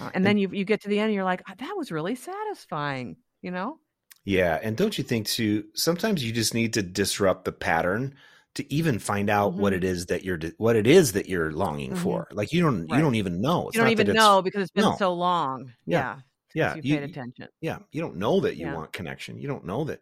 Uh, 0.00 0.10
and 0.14 0.24
then 0.24 0.38
you 0.38 0.48
you 0.52 0.64
get 0.64 0.82
to 0.82 0.88
the 0.88 0.98
end, 0.98 1.06
and 1.06 1.14
you're 1.14 1.24
like, 1.24 1.42
ah, 1.48 1.54
that 1.58 1.76
was 1.76 1.92
really 1.92 2.14
satisfying, 2.14 3.16
you 3.42 3.50
know? 3.50 3.78
Yeah, 4.24 4.58
and 4.62 4.76
don't 4.76 4.96
you 4.96 5.04
think 5.04 5.26
too? 5.26 5.64
Sometimes 5.74 6.24
you 6.24 6.32
just 6.32 6.54
need 6.54 6.72
to 6.74 6.82
disrupt 6.82 7.44
the 7.44 7.52
pattern 7.52 8.14
to 8.54 8.72
even 8.72 8.98
find 8.98 9.28
out 9.28 9.52
mm-hmm. 9.52 9.62
what 9.62 9.72
it 9.72 9.84
is 9.84 10.06
that 10.06 10.24
you're 10.24 10.38
what 10.58 10.76
it 10.76 10.86
is 10.86 11.12
that 11.12 11.28
you're 11.28 11.52
longing 11.52 11.90
mm-hmm. 11.92 12.02
for. 12.02 12.28
Like 12.32 12.52
you 12.52 12.62
don't 12.62 12.86
right. 12.86 12.96
you 12.96 13.02
don't 13.02 13.16
even 13.16 13.40
know. 13.40 13.68
It's 13.68 13.76
you 13.76 13.82
don't 13.82 13.90
even 13.90 14.12
know 14.12 14.42
because 14.42 14.62
it's 14.62 14.70
been 14.70 14.84
no. 14.84 14.96
so 14.96 15.12
long. 15.12 15.72
Yeah. 15.86 16.18
Yeah. 16.54 16.74
yeah. 16.74 16.80
You, 16.82 16.94
paid 16.94 17.10
attention. 17.10 17.48
Yeah. 17.60 17.78
You 17.90 18.00
don't 18.00 18.16
know 18.16 18.40
that 18.40 18.56
you 18.56 18.66
yeah. 18.66 18.74
want 18.74 18.92
connection. 18.92 19.38
You 19.38 19.48
don't 19.48 19.66
know 19.66 19.84
that. 19.84 20.00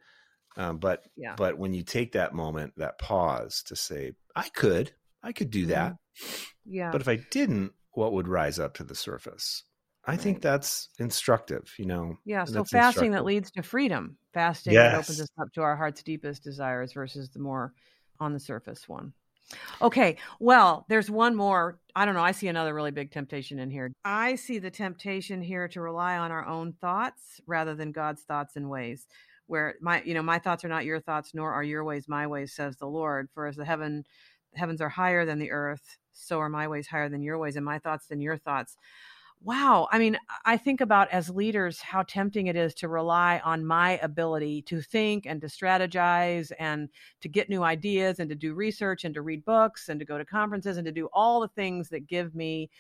Um, 0.57 0.79
but 0.79 1.05
yeah. 1.17 1.35
but 1.37 1.59
when 1.59 1.73
you 1.73 1.83
take 1.83 2.13
that 2.13 2.35
moment, 2.35 2.75
that 2.77 2.99
pause 2.99 3.63
to 3.67 3.77
say, 3.77 4.13
I 4.37 4.49
could, 4.51 4.93
I 5.23 5.33
could 5.33 5.51
do 5.51 5.67
that. 5.67 5.95
Yeah. 6.65 6.91
But 6.91 7.01
if 7.01 7.09
I 7.09 7.17
didn't, 7.31 7.73
what 7.93 8.13
would 8.13 8.29
rise 8.29 8.59
up 8.59 8.75
to 8.75 8.85
the 8.85 8.95
surface. 8.95 9.65
I 10.05 10.17
think 10.17 10.41
that's 10.41 10.89
instructive, 10.99 11.73
you 11.79 11.87
know. 11.87 12.19
Yeah, 12.25 12.45
so 12.45 12.65
fasting 12.65 13.13
that 13.13 13.25
leads 13.25 13.53
to 13.53 13.63
freedom. 13.63 14.17
Fasting 14.35 14.75
that 14.75 14.95
opens 14.95 15.21
us 15.21 15.29
up 15.41 15.53
to 15.53 15.63
our 15.63 15.77
heart's 15.77 16.03
deepest 16.03 16.43
desires 16.43 16.93
versus 16.93 17.31
the 17.31 17.39
more 17.39 17.73
on 18.19 18.33
the 18.33 18.41
surface 18.41 18.89
one. 18.89 19.13
Okay, 19.81 20.17
well, 20.41 20.87
there's 20.89 21.11
one 21.11 21.37
more. 21.37 21.79
I 21.95 22.05
don't 22.05 22.15
know. 22.15 22.23
I 22.23 22.33
see 22.33 22.49
another 22.49 22.75
really 22.75 22.91
big 22.91 23.13
temptation 23.13 23.59
in 23.59 23.71
here. 23.71 23.93
I 24.05 24.35
see 24.37 24.59
the 24.59 24.71
temptation 24.71 25.43
here 25.43 25.69
to 25.69 25.81
rely 25.81 26.17
on 26.17 26.33
our 26.33 26.47
own 26.47 26.73
thoughts 26.73 27.41
rather 27.47 27.75
than 27.75 27.93
God's 27.93 28.23
thoughts 28.23 28.57
and 28.57 28.71
ways. 28.71 29.07
Where 29.47 29.75
my, 29.81 30.03
you 30.03 30.15
know, 30.15 30.23
my 30.23 30.39
thoughts 30.39 30.65
are 30.65 30.69
not 30.69 30.87
your 30.87 31.01
thoughts, 31.01 31.33
nor 31.35 31.53
are 31.53 31.63
your 31.63 31.85
ways 31.85 32.09
my 32.09 32.27
ways, 32.27 32.55
says 32.55 32.77
the 32.77 32.87
Lord. 32.87 33.29
For 33.35 33.47
as 33.47 33.57
the 33.57 33.65
heaven, 33.65 34.05
heavens 34.55 34.81
are 34.81 34.89
higher 34.89 35.25
than 35.25 35.39
the 35.39 35.51
earth, 35.51 35.99
so 36.13 36.39
are 36.39 36.49
my 36.49 36.69
ways 36.69 36.87
higher 36.87 37.09
than 37.09 37.23
your 37.23 37.39
ways, 37.39 37.57
and 37.57 37.65
my 37.65 37.79
thoughts 37.79 38.07
than 38.07 38.21
your 38.21 38.37
thoughts. 38.37 38.77
Wow 39.45 39.89
i 39.91 39.99
mean 39.99 40.17
i 40.45 40.57
think 40.57 40.81
about 40.81 41.11
as 41.11 41.29
leaders 41.29 41.81
how 41.81 42.05
tempting 42.05 42.47
it 42.47 42.55
is 42.55 42.75
to 42.75 42.87
rely 42.87 43.41
on 43.45 43.67
my 43.67 43.99
ability 43.99 44.63
to 44.63 44.81
think 44.81 45.27
and 45.27 45.41
to 45.41 45.49
strategize 45.49 46.53
and 46.61 46.89
to 47.23 47.29
get 47.29 47.51
new 47.51 47.65
ideas 47.65 48.21
and 48.21 48.31
to 48.31 48.37
do 48.37 48.55
research 48.55 49.03
and 49.03 49.15
to 49.15 49.23
read 49.23 49.45
books 49.45 49.89
and 49.89 49.99
to 49.99 50.07
go 50.07 50.17
to 50.17 50.25
conferences 50.25 50.77
and 50.77 50.87
to 50.87 50.93
do 50.93 51.09
all 51.13 51.41
the 51.41 51.49
things 51.49 51.89
that 51.89 52.07
give 52.07 52.37
me 52.37 52.71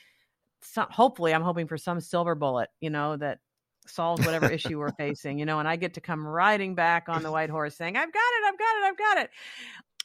some 0.61 0.87
hopefully 0.88 1.35
i'm 1.35 1.42
hoping 1.42 1.66
for 1.66 1.76
some 1.76 2.00
silver 2.00 2.37
bullet 2.37 2.68
you 2.80 2.90
know 2.90 3.16
that 3.16 3.40
solves 3.88 4.24
whatever 4.24 4.48
issue 4.52 4.78
we're 4.78 4.92
facing 4.92 5.40
you 5.40 5.44
know 5.44 5.58
and 5.58 5.66
i 5.66 5.74
get 5.74 5.94
to 5.94 6.00
come 6.00 6.24
riding 6.24 6.76
back 6.76 7.08
on 7.08 7.24
the 7.24 7.32
white 7.32 7.50
horse 7.50 7.76
saying 7.76 7.96
i've 7.96 8.12
got 8.12 8.20
it 8.20 8.46
i've 8.46 8.58
got 8.58 8.76
it 8.76 8.85
i've 8.85 8.98
got 8.98 9.18
it 9.18 9.30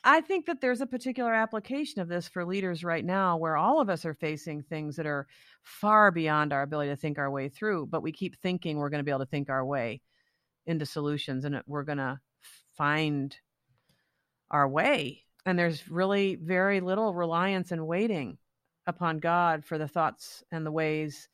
I 0.10 0.22
think 0.22 0.46
that 0.46 0.62
there's 0.62 0.80
a 0.80 0.88
particular 0.88 1.34
application 1.34 2.00
of 2.00 2.08
this 2.08 2.30
for 2.30 2.46
leaders 2.46 2.82
right 2.82 3.04
now 3.04 3.36
where 3.36 3.58
all 3.58 3.82
of 3.82 3.90
us 3.90 4.06
are 4.06 4.14
facing 4.14 4.64
things 4.64 4.96
that 4.96 5.06
are 5.06 5.28
far 5.64 6.12
beyond 6.12 6.54
our 6.54 6.62
ability 6.62 6.92
to 6.92 6.96
think 6.96 7.18
our 7.18 7.30
way 7.30 7.50
through, 7.50 7.88
but 7.88 8.02
we 8.02 8.14
keep 8.14 8.38
thinking 8.38 8.78
we're 8.78 8.90
going 8.90 9.02
to 9.02 9.04
be 9.04 9.12
able 9.12 9.20
to 9.20 9.26
think 9.26 9.50
our 9.50 9.66
way 9.66 10.00
into 10.66 10.86
solutions 10.86 11.44
and 11.44 11.62
we're 11.68 11.84
going 11.84 11.98
to 11.98 12.22
find 12.78 13.36
our 14.50 14.66
way. 14.66 15.26
And 15.46 15.60
there's 15.60 15.90
really 15.90 16.36
very 16.36 16.80
little 16.80 17.14
reliance 17.14 17.74
and 17.74 17.86
waiting 17.86 18.38
upon 18.86 19.20
God 19.20 19.66
for 19.66 19.78
the 19.78 19.90
thoughts 19.90 20.42
and 20.54 20.66
the 20.66 20.72
ways 20.72 21.28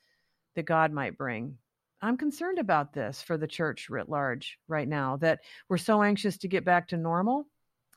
that 0.56 0.66
God 0.66 0.92
might 0.92 1.16
bring. 1.16 1.60
I'm 2.02 2.18
concerned 2.18 2.58
about 2.58 2.92
this 2.92 3.22
for 3.22 3.38
the 3.38 3.46
church 3.46 3.88
writ 3.92 4.10
large 4.10 4.58
right 4.68 4.88
now 4.88 5.18
that 5.18 5.42
we're 5.70 5.78
so 5.78 6.02
anxious 6.02 6.40
to 6.40 6.48
get 6.48 6.66
back 6.66 6.88
to 6.88 6.98
normal 6.98 7.46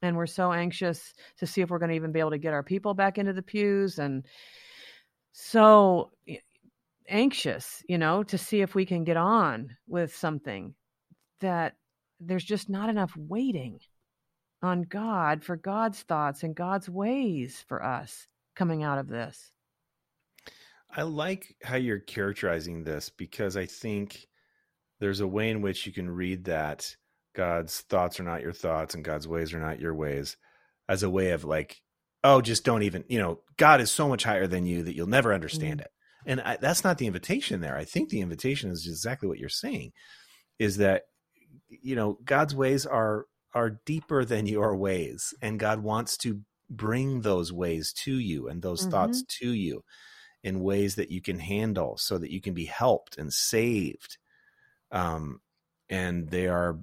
and 0.02 0.16
we're 0.16 0.26
so 0.26 0.52
anxious 0.52 1.14
to 1.38 1.46
see 1.46 1.60
if 1.60 1.70
we're 1.70 1.78
going 1.78 1.90
to 1.90 1.96
even 1.96 2.12
be 2.12 2.20
able 2.20 2.30
to 2.30 2.38
get 2.38 2.52
our 2.52 2.62
people 2.62 2.94
back 2.94 3.18
into 3.18 3.32
the 3.32 3.42
pews 3.42 3.98
and 3.98 4.24
so 5.32 6.10
anxious 7.08 7.82
you 7.88 7.98
know 7.98 8.22
to 8.22 8.36
see 8.36 8.60
if 8.60 8.74
we 8.74 8.84
can 8.84 9.04
get 9.04 9.16
on 9.16 9.68
with 9.86 10.14
something 10.14 10.74
that 11.40 11.74
there's 12.18 12.44
just 12.44 12.68
not 12.68 12.88
enough 12.88 13.12
waiting 13.16 13.78
on 14.62 14.82
god 14.82 15.44
for 15.44 15.56
god's 15.56 16.02
thoughts 16.02 16.42
and 16.42 16.56
god's 16.56 16.88
ways 16.88 17.64
for 17.68 17.84
us 17.84 18.26
coming 18.56 18.82
out 18.82 18.98
of 18.98 19.06
this. 19.06 19.52
I 20.90 21.02
like 21.02 21.54
how 21.62 21.76
you're 21.76 22.00
characterizing 22.00 22.82
this 22.82 23.10
because 23.10 23.56
I 23.56 23.66
think 23.66 24.26
there's 24.98 25.20
a 25.20 25.26
way 25.26 25.50
in 25.50 25.60
which 25.60 25.86
you 25.86 25.92
can 25.92 26.10
read 26.10 26.44
that 26.44 26.96
God's 27.36 27.82
thoughts 27.82 28.18
are 28.18 28.24
not 28.24 28.40
your 28.40 28.54
thoughts 28.54 28.94
and 28.94 29.04
God's 29.04 29.28
ways 29.28 29.52
are 29.52 29.60
not 29.60 29.78
your 29.78 29.94
ways 29.94 30.38
as 30.88 31.02
a 31.02 31.10
way 31.10 31.32
of 31.32 31.44
like, 31.44 31.82
oh, 32.24 32.40
just 32.40 32.64
don't 32.64 32.82
even, 32.82 33.04
you 33.08 33.18
know, 33.18 33.40
God 33.58 33.82
is 33.82 33.90
so 33.90 34.08
much 34.08 34.24
higher 34.24 34.46
than 34.46 34.64
you 34.64 34.82
that 34.84 34.96
you'll 34.96 35.06
never 35.06 35.34
understand 35.34 35.82
it. 35.82 35.90
And 36.24 36.40
I, 36.40 36.56
that's 36.56 36.82
not 36.82 36.96
the 36.96 37.06
invitation 37.06 37.60
there. 37.60 37.76
I 37.76 37.84
think 37.84 38.08
the 38.08 38.22
invitation 38.22 38.70
is 38.70 38.86
exactly 38.88 39.28
what 39.28 39.38
you're 39.38 39.50
saying 39.50 39.92
is 40.58 40.78
that, 40.78 41.02
you 41.68 41.94
know, 41.94 42.18
God's 42.24 42.54
ways 42.54 42.86
are 42.86 43.26
are 43.54 43.78
deeper 43.84 44.24
than 44.24 44.46
your 44.46 44.74
ways 44.74 45.34
and 45.42 45.60
God 45.60 45.82
wants 45.82 46.16
to 46.18 46.40
bring 46.68 47.20
those 47.20 47.52
ways 47.52 47.92
to 48.04 48.18
you 48.18 48.48
and 48.48 48.60
those 48.62 48.86
thoughts 48.86 49.22
to 49.40 49.52
you 49.52 49.84
in 50.42 50.60
ways 50.60 50.96
that 50.96 51.10
you 51.10 51.20
can 51.20 51.38
handle 51.38 51.96
so 51.96 52.18
that 52.18 52.30
you 52.30 52.40
can 52.40 52.54
be 52.54 52.64
helped 52.66 53.16
and 53.16 53.32
saved 53.32 54.18
um 54.90 55.40
and 55.88 56.28
they 56.28 56.48
are 56.48 56.78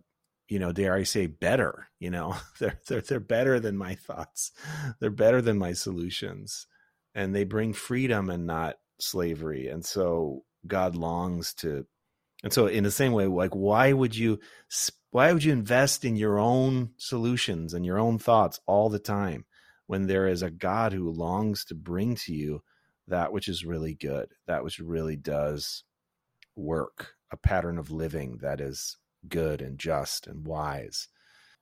you 0.54 0.60
know 0.60 0.72
dare 0.72 0.94
i 0.94 1.02
say 1.02 1.26
better 1.26 1.88
you 2.00 2.12
know 2.12 2.36
they're, 2.60 2.80
they're 2.88 3.02
they're 3.02 3.20
better 3.20 3.60
than 3.60 3.76
my 3.76 3.96
thoughts. 3.96 4.52
They're 5.00 5.10
better 5.10 5.42
than 5.42 5.58
my 5.58 5.74
solutions. 5.74 6.68
And 7.16 7.34
they 7.34 7.44
bring 7.44 7.74
freedom 7.74 8.30
and 8.30 8.46
not 8.46 8.76
slavery. 9.00 9.68
And 9.68 9.84
so 9.84 10.44
god 10.68 10.96
longs 10.96 11.56
to 11.56 11.86
and 12.44 12.54
so 12.54 12.68
in 12.68 12.84
the 12.84 12.92
same 12.92 13.14
way 13.14 13.26
like 13.26 13.54
why 13.54 13.92
would 13.92 14.16
you 14.16 14.40
why 15.12 15.34
would 15.34 15.44
you 15.44 15.52
invest 15.52 16.06
in 16.06 16.16
your 16.16 16.38
own 16.40 16.92
solutions 16.98 17.74
and 17.74 17.86
your 17.86 18.00
own 18.00 18.20
thoughts 18.20 18.60
all 18.66 18.90
the 18.90 19.00
time 19.00 19.46
when 19.88 20.08
there 20.08 20.28
is 20.28 20.42
a 20.42 20.52
god 20.52 20.94
who 20.94 21.12
longs 21.12 21.66
to 21.66 21.76
bring 21.76 22.16
to 22.16 22.34
you 22.34 22.62
that 23.08 23.34
which 23.34 23.48
is 23.48 23.66
really 23.66 23.94
good, 23.94 24.30
that 24.48 24.64
which 24.64 24.80
really 24.80 25.16
does 25.16 25.84
work, 26.56 27.16
a 27.32 27.38
pattern 27.38 27.78
of 27.78 27.92
living 27.92 28.38
that 28.42 28.62
is 28.62 28.98
good 29.28 29.62
and 29.62 29.78
just 29.78 30.28
and 30.28 30.46
wise. 30.46 31.08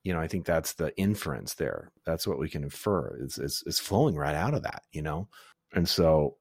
You 0.04 0.14
know, 0.14 0.20
I 0.20 0.28
think 0.28 0.46
that's 0.46 0.74
the 0.74 0.96
inference 0.98 1.54
there. 1.56 1.92
That's 2.06 2.26
what 2.26 2.40
we 2.40 2.50
can 2.50 2.64
infer. 2.64 3.18
It's, 3.22 3.38
it's, 3.38 3.64
it's 3.66 3.80
flowing 3.80 4.16
right 4.16 4.36
out 4.36 4.54
of 4.54 4.64
that, 4.64 4.84
you 4.92 5.02
know? 5.02 5.28
And 5.74 5.88
so 5.88 6.38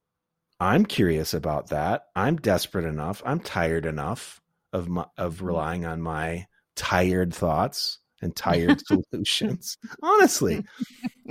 I'm 0.59 0.87
curious 0.87 1.35
about 1.35 1.69
that. 1.69 2.05
I'm 2.17 2.37
desperate 2.37 2.87
enough. 2.87 3.23
I'm 3.25 3.41
tired 3.41 3.85
enough 3.85 4.41
of 4.73 4.89
my, 4.89 5.05
of 5.19 5.37
mm-hmm. 5.37 5.47
relying 5.47 5.85
on 5.85 6.01
my 6.01 6.47
tired 6.75 7.35
thoughts 7.35 7.99
and 8.23 8.35
tired 8.35 8.81
solutions. 8.87 9.77
Honestly, 10.03 10.65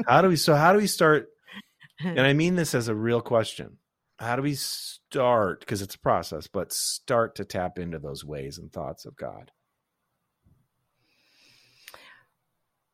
how 0.07 0.21
do 0.21 0.29
we, 0.29 0.35
so 0.35 0.55
how 0.55 0.71
do 0.71 0.79
we 0.79 0.87
start 0.87 1.29
and 2.03 2.21
I 2.21 2.33
mean 2.33 2.55
this 2.55 2.73
as 2.73 2.87
a 2.87 2.95
real 2.95 3.21
question. 3.21 3.77
How 4.17 4.35
do 4.35 4.41
we 4.41 4.55
start? 4.55 5.61
Because 5.61 5.81
it's 5.81 5.95
a 5.95 5.99
process, 5.99 6.47
but 6.47 6.73
start 6.73 7.35
to 7.35 7.45
tap 7.45 7.77
into 7.77 7.99
those 7.99 8.23
ways 8.23 8.57
and 8.57 8.71
thoughts 8.71 9.05
of 9.05 9.15
God. 9.15 9.51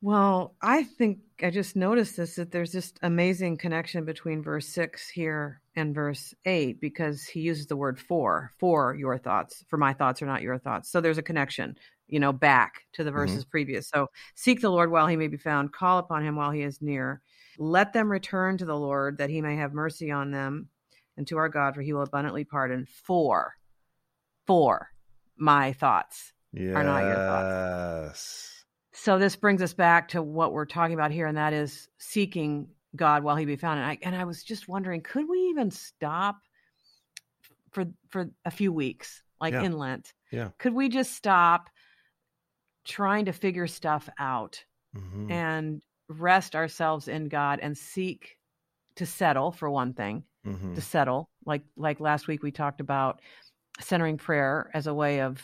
Well, 0.01 0.55
I 0.61 0.83
think 0.83 1.19
I 1.41 1.49
just 1.49 1.75
noticed 1.75 2.17
this 2.17 2.35
that 2.35 2.51
there's 2.51 2.71
this 2.71 2.93
amazing 3.01 3.57
connection 3.57 4.05
between 4.05 4.43
verse 4.43 4.67
six 4.67 5.09
here 5.09 5.61
and 5.75 5.95
verse 5.95 6.33
eight 6.45 6.79
because 6.79 7.23
he 7.23 7.41
uses 7.41 7.65
the 7.65 7.75
word 7.75 7.99
for, 7.99 8.51
for 8.59 8.93
your 8.93 9.17
thoughts, 9.17 9.65
for 9.67 9.77
my 9.77 9.93
thoughts 9.93 10.21
are 10.21 10.27
not 10.27 10.43
your 10.43 10.59
thoughts. 10.59 10.91
So 10.91 11.01
there's 11.01 11.17
a 11.17 11.23
connection, 11.23 11.75
you 12.07 12.19
know, 12.19 12.31
back 12.31 12.81
to 12.93 13.03
the 13.03 13.11
verses 13.11 13.39
mm-hmm. 13.39 13.49
previous. 13.49 13.89
So 13.89 14.07
seek 14.35 14.61
the 14.61 14.69
Lord 14.69 14.91
while 14.91 15.07
he 15.07 15.15
may 15.15 15.27
be 15.27 15.37
found, 15.37 15.73
call 15.73 15.97
upon 15.97 16.23
him 16.23 16.35
while 16.35 16.51
he 16.51 16.61
is 16.61 16.81
near. 16.81 17.21
Let 17.57 17.93
them 17.93 18.11
return 18.11 18.57
to 18.59 18.65
the 18.65 18.77
Lord 18.77 19.17
that 19.17 19.29
he 19.29 19.41
may 19.41 19.55
have 19.55 19.73
mercy 19.73 20.11
on 20.11 20.29
them 20.29 20.69
and 21.17 21.25
to 21.27 21.37
our 21.37 21.49
God, 21.49 21.73
for 21.73 21.81
he 21.81 21.93
will 21.93 22.03
abundantly 22.03 22.43
pardon. 22.43 22.85
For, 22.85 23.55
for 24.45 24.91
my 25.35 25.73
thoughts 25.73 26.31
yes. 26.53 26.75
are 26.75 26.83
not 26.83 27.03
your 27.03 27.15
thoughts. 27.15 28.54
So 28.95 29.19
this 29.19 29.35
brings 29.35 29.61
us 29.61 29.73
back 29.73 30.09
to 30.09 30.21
what 30.21 30.53
we're 30.53 30.65
talking 30.65 30.93
about 30.93 31.11
here, 31.11 31.27
and 31.27 31.37
that 31.37 31.53
is 31.53 31.89
seeking 31.97 32.69
God 32.95 33.23
while 33.23 33.35
he 33.35 33.45
be 33.45 33.57
found. 33.57 33.79
And 33.79 33.87
I 33.87 33.97
and 34.01 34.15
I 34.15 34.23
was 34.23 34.43
just 34.43 34.67
wondering, 34.67 35.01
could 35.01 35.27
we 35.27 35.49
even 35.49 35.69
stop 35.69 36.37
for 37.71 37.85
for 38.09 38.29
a 38.45 38.51
few 38.51 38.71
weeks, 38.71 39.21
like 39.39 39.53
yeah. 39.53 39.63
in 39.63 39.77
Lent? 39.77 40.13
Yeah. 40.31 40.49
Could 40.57 40.73
we 40.73 40.89
just 40.89 41.13
stop 41.13 41.69
trying 42.85 43.25
to 43.25 43.33
figure 43.33 43.67
stuff 43.67 44.07
out 44.17 44.63
mm-hmm. 44.95 45.31
and 45.31 45.81
rest 46.07 46.55
ourselves 46.55 47.07
in 47.07 47.27
God 47.27 47.59
and 47.61 47.77
seek 47.77 48.37
to 48.95 49.05
settle 49.05 49.51
for 49.51 49.69
one 49.69 49.93
thing, 49.93 50.23
mm-hmm. 50.45 50.75
to 50.75 50.81
settle. 50.81 51.29
Like 51.45 51.63
like 51.75 51.99
last 51.99 52.27
week 52.27 52.43
we 52.43 52.51
talked 52.51 52.79
about 52.79 53.21
centering 53.81 54.17
prayer 54.17 54.69
as 54.73 54.87
a 54.87 54.93
way 54.93 55.21
of 55.21 55.43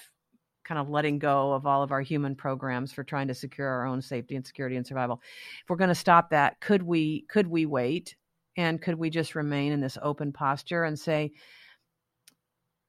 kind 0.63 0.79
of 0.79 0.89
letting 0.89 1.19
go 1.19 1.53
of 1.53 1.65
all 1.65 1.83
of 1.83 1.91
our 1.91 2.01
human 2.01 2.35
programs 2.35 2.91
for 2.91 3.03
trying 3.03 3.27
to 3.27 3.33
secure 3.33 3.67
our 3.67 3.85
own 3.85 4.01
safety 4.01 4.35
and 4.35 4.45
security 4.45 4.75
and 4.75 4.85
survival. 4.85 5.21
If 5.63 5.69
we're 5.69 5.75
going 5.77 5.89
to 5.89 5.95
stop 5.95 6.29
that, 6.31 6.59
could 6.59 6.83
we 6.83 7.25
could 7.29 7.47
we 7.47 7.65
wait 7.65 8.15
and 8.57 8.81
could 8.81 8.95
we 8.95 9.09
just 9.09 9.35
remain 9.35 9.71
in 9.71 9.81
this 9.81 9.97
open 10.01 10.31
posture 10.31 10.83
and 10.83 10.99
say 10.99 11.31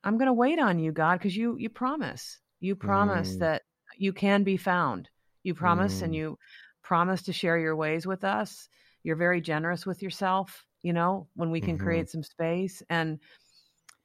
I'm 0.05 0.19
going 0.19 0.27
to 0.27 0.33
wait 0.33 0.59
on 0.59 0.79
you 0.79 0.93
God 0.93 1.19
because 1.19 1.37
you 1.37 1.57
you 1.57 1.69
promise. 1.71 2.39
You 2.61 2.77
promise 2.77 3.37
Mm. 3.37 3.39
that 3.41 3.63
you 3.97 4.13
can 4.13 4.43
be 4.43 4.57
found. 4.57 5.09
You 5.43 5.55
promise 5.55 6.03
and 6.03 6.13
Mm. 6.13 6.17
you 6.17 6.39
promise 6.83 7.23
to 7.23 7.33
share 7.33 7.59
your 7.59 7.77
ways 7.77 8.07
with 8.07 8.25
us. 8.25 8.69
You're 9.03 9.17
very 9.17 9.41
generous 9.41 9.87
with 9.87 10.03
yourself, 10.03 10.65
you 10.83 10.93
know, 10.93 11.29
when 11.35 11.51
we 11.51 11.61
can 11.61 11.77
Mhm. 11.77 11.83
create 11.83 12.11
some 12.11 12.23
space 12.23 12.83
and 12.89 13.21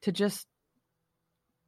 to 0.01 0.11
just 0.11 0.47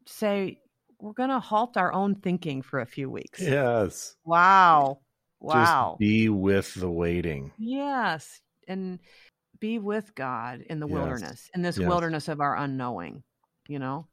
say, 0.06 0.62
we're 1.00 1.14
going 1.14 1.30
to 1.30 1.40
halt 1.40 1.78
our 1.78 1.92
own 1.94 2.16
thinking 2.16 2.62
for 2.62 2.80
a 2.80 2.86
few 2.86 3.10
weeks. 3.10 3.42
Yes. 3.42 4.16
Wow. 4.26 5.00
Wow. 5.40 5.96
Just 5.96 6.00
be 6.00 6.30
with 6.30 6.74
the 6.76 6.90
waiting. 6.92 7.52
yes. 7.58 8.42
And 8.68 9.00
be 9.60 9.80
with 9.80 10.14
God 10.16 10.62
in 10.62 10.80
the 10.80 10.88
Yes. 10.88 10.94
wilderness, 10.96 11.50
in 11.56 11.62
this 11.62 11.78
Yes. 11.78 11.88
wilderness 11.88 12.28
of 12.28 12.40
our 12.40 12.56
unknowing, 12.56 13.24
you 13.68 13.80
know? 13.80 14.08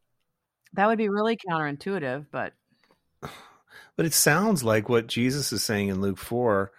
That 0.72 0.86
would 0.88 0.98
be 0.98 1.08
really 1.08 1.36
counterintuitive, 1.36 2.26
but 2.30 2.54
But 3.96 4.06
it 4.06 4.12
sounds 4.12 4.62
like 4.64 4.88
what 4.88 5.06
Jesus 5.06 5.52
is 5.52 5.64
saying 5.64 5.88
in 5.88 6.00
Luke 6.00 6.18
4 6.18 6.70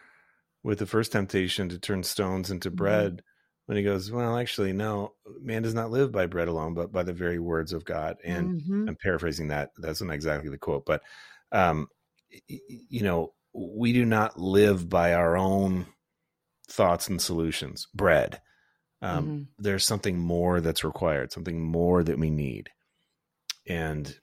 with 0.64 0.80
the 0.80 0.86
first 0.86 1.12
temptation 1.12 1.70
to 1.70 1.80
turn 1.80 2.04
stones 2.04 2.52
into 2.52 2.70
Mhm. 2.72 2.76
bread 2.76 3.24
when 3.68 3.78
he 3.78 3.84
goes, 3.84 4.12
Well, 4.12 4.38
actually, 4.38 4.74
no, 4.74 5.14
man 5.42 5.62
does 5.62 5.76
not 5.76 5.92
live 5.92 6.12
by 6.12 6.26
bread 6.26 6.50
alone, 6.50 6.74
but 6.74 6.92
by 6.92 7.04
the 7.04 7.14
very 7.14 7.40
words 7.40 7.74
of 7.74 7.86
God. 7.86 8.18
And 8.26 8.52
Mhm. 8.52 8.88
I'm 8.88 8.98
paraphrasing 8.98 9.50
that. 9.50 9.72
That's 9.78 10.02
not 10.02 10.14
exactly 10.14 10.50
the 10.50 10.58
quote, 10.58 10.86
but, 10.86 11.04
um, 11.52 11.88
you 12.48 13.04
know, 13.04 13.34
we 13.54 13.94
do 13.94 14.06
not 14.06 14.40
live 14.40 14.90
by 14.90 15.14
our 15.14 15.38
own 15.38 15.88
thoughts 16.70 17.08
and 17.10 17.22
solutions, 17.22 17.88
bread. 17.94 18.42
Um, 19.02 19.34
Mhm. 19.34 19.48
There's 19.60 19.86
something 19.86 20.20
more 20.20 20.62
that's 20.62 20.84
required, 20.84 21.32
something 21.32 21.62
more 21.62 22.04
that 22.04 22.20
we 22.20 22.30
need. 22.32 22.70
And 23.68 24.20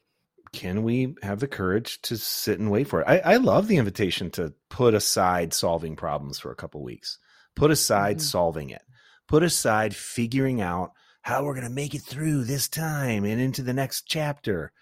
can 0.53 0.83
we 0.85 1.17
have 1.23 1.41
the 1.41 1.49
courage 1.49 2.01
to 2.03 2.17
sit 2.17 2.61
and 2.61 2.71
wait 2.71 2.89
for 2.89 3.03
it? 3.03 3.09
I, 3.09 3.19
I 3.21 3.37
love 3.39 3.69
the 3.69 3.79
invitation 3.79 4.31
to 4.33 4.55
put 4.71 4.95
aside 4.95 5.53
solving 5.55 5.97
problems 5.97 6.39
for 6.39 6.51
a 6.53 6.57
couple 6.57 6.83
weeks. 6.83 7.19
Put 7.57 7.71
aside 7.71 8.19
Mhm. 8.19 8.23
solving 8.23 8.71
it. 8.71 8.83
Put 9.29 9.43
aside 9.43 9.95
figuring 9.97 10.61
out 10.61 10.93
how 11.23 11.45
we're 11.45 11.55
going 11.55 11.67
to 11.67 11.73
make 11.73 11.95
it 11.95 12.03
through 12.03 12.45
this 12.45 12.69
time 12.69 13.25
and 13.25 13.41
into 13.41 13.63
the 13.63 13.73
next 13.73 14.03
chapter. 14.07 14.73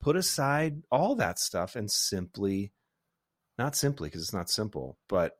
Put 0.00 0.16
aside 0.16 0.82
all 0.92 1.16
that 1.16 1.38
stuff 1.38 1.74
and 1.74 1.90
simply, 1.90 2.72
not 3.58 3.74
simply 3.74 4.08
because 4.08 4.22
it's 4.22 4.32
not 4.32 4.48
simple, 4.50 4.96
but 5.08 5.32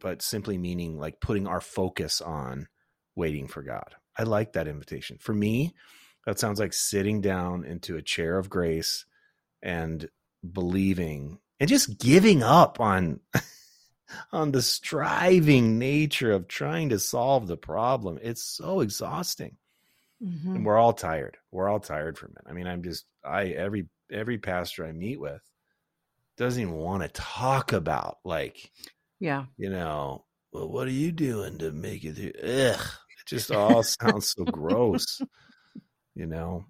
but 0.00 0.20
simply 0.20 0.58
meaning 0.58 0.98
like 0.98 1.20
putting 1.20 1.46
our 1.46 1.60
focus 1.60 2.20
on 2.20 2.66
waiting 3.14 3.46
for 3.46 3.62
God. 3.62 3.94
I 4.18 4.24
like 4.24 4.52
that 4.52 4.68
invitation. 4.68 5.18
For 5.20 5.32
me, 5.32 5.74
that 6.26 6.38
sounds 6.38 6.58
like 6.58 6.72
sitting 6.72 7.20
down 7.20 7.64
into 7.64 7.96
a 7.96 8.02
chair 8.02 8.38
of 8.38 8.50
grace 8.50 9.06
and 9.62 10.08
believing 10.52 11.38
and 11.60 11.68
just 11.68 11.98
giving 11.98 12.42
up 12.42 12.80
on 12.80 13.20
on 14.32 14.52
the 14.52 14.62
striving 14.62 15.78
nature 15.78 16.32
of 16.32 16.48
trying 16.48 16.90
to 16.90 16.98
solve 16.98 17.46
the 17.46 17.56
problem. 17.56 18.18
It's 18.22 18.42
so 18.42 18.80
exhausting. 18.80 19.56
Mhm. 20.22 20.54
And 20.56 20.66
we're 20.66 20.78
all 20.78 20.92
tired. 20.92 21.36
We're 21.50 21.68
all 21.68 21.80
tired 21.80 22.16
from 22.18 22.30
it. 22.36 22.44
I 22.48 22.52
mean, 22.52 22.66
I'm 22.66 22.82
just 22.82 23.06
I 23.24 23.46
every 23.48 23.88
every 24.10 24.38
pastor 24.38 24.86
I 24.86 24.92
meet 24.92 25.20
with 25.20 25.42
doesn't 26.36 26.60
even 26.62 26.74
want 26.74 27.02
to 27.02 27.08
talk 27.08 27.72
about 27.72 28.18
like 28.24 28.70
Yeah. 29.20 29.46
you 29.56 29.70
know, 29.70 30.24
well, 30.52 30.68
what 30.68 30.86
are 30.86 30.92
you 30.92 31.12
doing 31.12 31.58
to 31.58 31.72
make 31.72 32.04
it? 32.04 32.14
through? 32.16 32.32
Ugh, 32.42 32.80
it 32.80 33.26
just 33.26 33.50
all 33.50 33.82
sounds 33.82 34.28
so 34.28 34.44
gross, 34.44 35.20
you 36.14 36.26
know. 36.26 36.66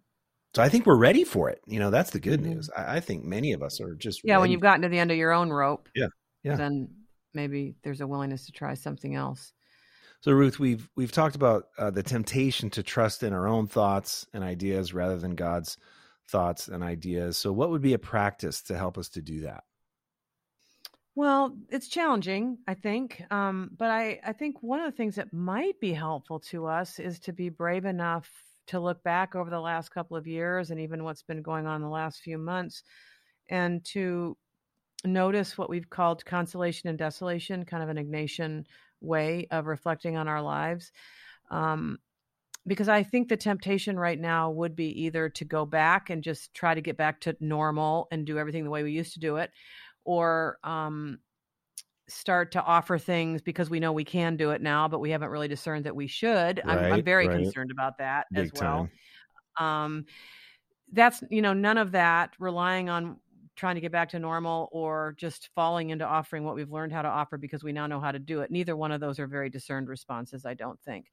So 0.55 0.62
I 0.62 0.68
think 0.68 0.87
we're 0.87 0.97
ready 0.97 1.25
for 1.25 1.51
it. 1.51 1.61
You 1.66 1.81
know, 1.81 1.90
that's 1.90 2.11
the 2.11 2.20
good 2.20 2.40
Mhm. 2.40 2.44
news. 2.55 2.70
I, 2.70 2.97
I 2.97 3.01
think 3.01 3.25
many 3.25 3.53
of 3.53 3.62
us 3.62 3.81
are 3.81 3.94
just 3.94 4.23
Yeah, 4.25 4.38
when 4.38 4.51
you've 4.51 4.61
gotten 4.61 4.83
to 4.83 4.88
the 4.88 4.99
end 4.99 5.11
of 5.11 5.16
your 5.16 5.33
own 5.33 5.51
rope, 5.51 5.88
Yeah, 5.94 6.09
yeah. 6.42 6.57
then 6.57 7.04
maybe 7.35 7.75
there's 7.83 8.01
a 8.01 8.07
willingness 8.07 8.47
to 8.47 8.53
try 8.53 8.75
something 8.75 9.14
else. 9.14 9.53
So 10.20 10.33
Ruth, 10.33 10.59
we've 10.59 10.88
we've 10.97 11.12
talked 11.12 11.37
about 11.37 11.68
uh, 11.77 11.90
the 11.90 12.03
temptation 12.03 12.70
to 12.70 12.83
trust 12.83 13.23
in 13.23 13.33
our 13.33 13.47
own 13.47 13.66
thoughts 13.66 14.27
and 14.33 14.42
ideas 14.42 14.94
rather 14.94 15.18
than 15.18 15.35
God's 15.35 15.77
thoughts 16.29 16.68
and 16.68 16.83
ideas. 16.83 17.37
So 17.37 17.53
what 17.53 17.70
would 17.70 17.83
be 17.83 17.92
a 17.92 17.99
practice 17.99 18.62
to 18.62 18.79
help 18.79 18.97
us 18.97 19.11
to 19.11 19.23
do 19.23 19.40
that? 19.40 19.64
Well, 21.16 21.57
it's 21.68 21.88
challenging, 21.88 22.59
I 22.66 22.75
think. 22.75 23.23
Um, 23.31 23.70
but 23.77 23.90
I, 23.90 24.18
I 24.25 24.33
think 24.33 24.62
one 24.62 24.81
of 24.81 24.90
the 24.90 24.97
things 24.97 25.14
that 25.16 25.33
might 25.33 25.79
be 25.79 25.92
helpful 25.92 26.40
to 26.40 26.66
us 26.66 26.99
is 26.99 27.20
to 27.20 27.33
be 27.33 27.51
brave 27.51 27.85
enough 27.85 28.31
to 28.66 28.81
look 28.81 29.03
back 29.05 29.37
over 29.37 29.51
the 29.51 29.61
last 29.61 29.90
couple 29.90 30.16
of 30.16 30.27
years 30.27 30.70
and 30.70 30.81
even 30.81 31.05
what's 31.05 31.23
been 31.23 31.42
going 31.42 31.66
on 31.66 31.77
in 31.77 31.83
the 31.83 31.88
last 31.88 32.20
few 32.20 32.38
months 32.38 32.83
and 33.51 33.85
to 33.85 34.37
notice 35.05 35.59
what 35.59 35.71
we've 35.71 35.90
called 35.90 36.25
consolation 36.25 36.88
and 36.88 36.99
desolation, 36.99 37.64
kind 37.64 37.83
of 37.83 37.88
an 37.88 37.97
Ignatian 37.97 38.64
way 39.01 39.47
of 39.51 39.67
reflecting 39.67 40.17
on 40.17 40.29
our 40.29 40.43
lives. 40.43 40.93
Um, 41.51 41.99
because 42.67 42.88
I 42.88 43.03
think 43.03 43.29
the 43.29 43.37
temptation 43.37 43.99
right 43.99 44.19
now 44.19 44.51
would 44.51 44.75
be 44.75 45.03
either 45.03 45.29
to 45.29 45.45
go 45.45 45.67
back 45.67 46.09
and 46.09 46.23
just 46.23 46.55
try 46.55 46.75
to 46.75 46.81
get 46.81 46.97
back 46.97 47.21
to 47.23 47.37
normal 47.40 48.09
and 48.11 48.27
do 48.27 48.38
everything 48.38 48.64
the 48.64 48.71
way 48.71 48.83
we 48.83 48.93
used 48.93 49.12
to 49.14 49.21
do 49.21 49.37
it, 49.37 49.51
or 50.05 50.59
um, 50.64 51.19
start 52.09 52.53
to 52.53 52.62
offer 52.62 52.99
things 52.99 53.43
because 53.43 53.69
we 53.69 53.81
know 53.81 53.93
we 53.93 54.05
can 54.05 54.37
do 54.37 54.51
it 54.51 54.62
now, 54.62 54.88
but 54.88 55.01
we 55.01 55.11
haven't 55.11 55.29
really 55.29 55.49
discerned 55.49 55.85
that 55.85 55.95
we 55.95 56.07
should. 56.07 56.62
I'm, 56.64 56.93
I'm 56.93 57.05
very 57.05 57.29
right. 57.29 57.43
concerned 57.43 57.71
about 57.71 57.99
that 57.99 58.27
Big 58.33 58.45
as 58.45 58.53
well. 58.61 58.88
Um, 59.59 60.07
that's 60.93 61.23
you 61.31 61.43
know 61.43 61.53
none 61.53 61.77
of 61.77 61.93
that 61.93 62.31
relying 62.38 62.88
on 62.88 63.17
trying 63.57 63.75
to 63.75 63.81
get 63.81 63.93
back 63.93 64.09
to 64.11 64.19
normal 64.19 64.69
or 64.73 65.14
just 65.17 65.51
falling 65.55 65.90
into 65.90 66.05
offering 66.05 66.45
what 66.45 66.55
we've 66.55 66.73
learned 66.73 66.93
how 66.93 67.03
to 67.03 67.09
offer 67.09 67.38
because 67.38 67.62
we 67.62 67.73
now 67.73 67.87
know 67.87 68.01
how 68.01 68.12
to 68.12 68.19
do 68.19 68.40
it. 68.40 68.51
Neither 68.51 68.77
one 68.77 68.93
of 68.93 69.01
those 69.01 69.19
are 69.19 69.27
very 69.27 69.49
discerned 69.49 69.88
responses, 69.88 70.45
I 70.45 70.55
don't 70.55 70.81
think. 70.81 71.12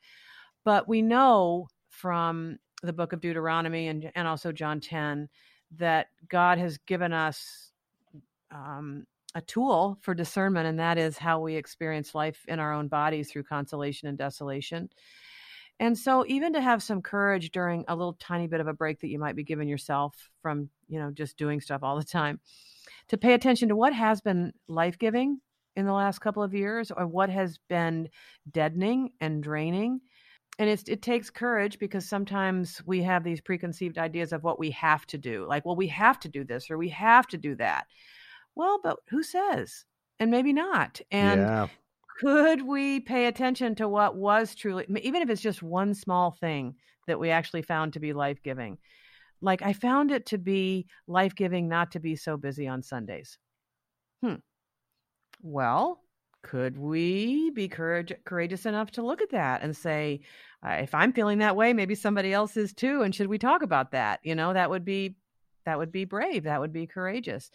But 0.63 0.87
we 0.87 1.01
know 1.01 1.67
from 1.89 2.57
the 2.83 2.93
book 2.93 3.13
of 3.13 3.21
Deuteronomy 3.21 3.87
and 3.87 4.11
and 4.15 4.27
also 4.27 4.51
John 4.51 4.79
10 4.79 5.29
that 5.77 6.07
God 6.27 6.57
has 6.57 6.77
given 6.79 7.13
us 7.13 7.71
um, 8.51 9.05
a 9.35 9.41
tool 9.41 9.97
for 10.01 10.13
discernment, 10.13 10.67
and 10.67 10.79
that 10.79 10.97
is 10.97 11.17
how 11.17 11.39
we 11.39 11.55
experience 11.55 12.13
life 12.13 12.43
in 12.47 12.59
our 12.59 12.73
own 12.73 12.87
bodies 12.87 13.31
through 13.31 13.43
consolation 13.43 14.07
and 14.07 14.17
desolation. 14.17 14.89
And 15.81 15.97
so, 15.97 16.23
even 16.27 16.53
to 16.53 16.61
have 16.61 16.83
some 16.83 17.01
courage 17.01 17.49
during 17.49 17.83
a 17.87 17.95
little 17.95 18.13
tiny 18.13 18.45
bit 18.45 18.59
of 18.59 18.67
a 18.67 18.73
break 18.73 18.99
that 18.99 19.07
you 19.07 19.17
might 19.17 19.35
be 19.35 19.43
giving 19.43 19.67
yourself 19.67 20.15
from, 20.39 20.69
you 20.87 20.99
know, 20.99 21.09
just 21.09 21.37
doing 21.37 21.59
stuff 21.59 21.81
all 21.81 21.97
the 21.97 22.03
time, 22.03 22.39
to 23.07 23.17
pay 23.17 23.33
attention 23.33 23.67
to 23.69 23.75
what 23.75 23.91
has 23.91 24.21
been 24.21 24.53
life 24.67 24.99
giving 24.99 25.41
in 25.75 25.87
the 25.87 25.91
last 25.91 26.19
couple 26.19 26.43
of 26.43 26.53
years 26.53 26.91
or 26.91 27.07
what 27.07 27.31
has 27.31 27.57
been 27.67 28.07
deadening 28.51 29.09
and 29.21 29.41
draining. 29.41 29.99
And 30.59 30.69
it's, 30.69 30.83
it 30.87 31.01
takes 31.01 31.31
courage 31.31 31.79
because 31.79 32.07
sometimes 32.07 32.79
we 32.85 33.01
have 33.01 33.23
these 33.23 33.41
preconceived 33.41 33.97
ideas 33.97 34.33
of 34.33 34.43
what 34.43 34.59
we 34.59 34.69
have 34.71 35.07
to 35.07 35.17
do. 35.17 35.47
Like, 35.47 35.65
well, 35.65 35.75
we 35.75 35.87
have 35.87 36.19
to 36.19 36.29
do 36.29 36.43
this 36.43 36.69
or 36.69 36.77
we 36.77 36.89
have 36.89 37.25
to 37.27 37.37
do 37.37 37.55
that. 37.55 37.87
Well, 38.53 38.79
but 38.83 38.99
who 39.09 39.23
says? 39.23 39.85
And 40.19 40.29
maybe 40.29 40.53
not. 40.53 41.01
And 41.09 41.41
yeah, 41.41 41.67
could 42.19 42.61
we 42.61 42.99
pay 42.99 43.25
attention 43.27 43.75
to 43.75 43.87
what 43.87 44.15
was 44.15 44.55
truly 44.55 44.85
even 45.01 45.21
if 45.21 45.29
it's 45.29 45.41
just 45.41 45.63
one 45.63 45.93
small 45.93 46.31
thing 46.31 46.75
that 47.07 47.19
we 47.19 47.29
actually 47.29 47.61
found 47.61 47.93
to 47.93 47.99
be 47.99 48.13
life-giving 48.13 48.77
like 49.41 49.61
i 49.61 49.73
found 49.73 50.11
it 50.11 50.25
to 50.25 50.37
be 50.37 50.85
life-giving 51.07 51.67
not 51.67 51.91
to 51.91 51.99
be 51.99 52.15
so 52.15 52.37
busy 52.37 52.67
on 52.67 52.81
sundays. 52.83 53.37
Hmm. 54.23 54.35
Well 55.41 56.01
could 56.43 56.75
we 56.75 57.51
be 57.51 57.67
courage, 57.67 58.11
courageous 58.25 58.65
enough 58.65 58.89
to 58.91 59.03
look 59.03 59.21
at 59.21 59.29
that 59.29 59.61
and 59.61 59.77
say 59.77 60.21
if 60.63 60.93
i'm 60.95 61.13
feeling 61.13 61.39
that 61.39 61.55
way 61.55 61.73
maybe 61.73 61.95
somebody 61.95 62.33
else 62.33 62.57
is 62.57 62.73
too 62.73 63.03
and 63.03 63.13
should 63.13 63.27
we 63.27 63.37
talk 63.37 63.61
about 63.61 63.91
that? 63.91 64.19
You 64.23 64.35
know 64.35 64.53
that 64.53 64.69
would 64.69 64.85
be 64.85 65.15
that 65.65 65.77
would 65.77 65.91
be 65.91 66.05
brave 66.05 66.43
that 66.43 66.59
would 66.59 66.73
be 66.73 66.87
courageous 66.87 67.51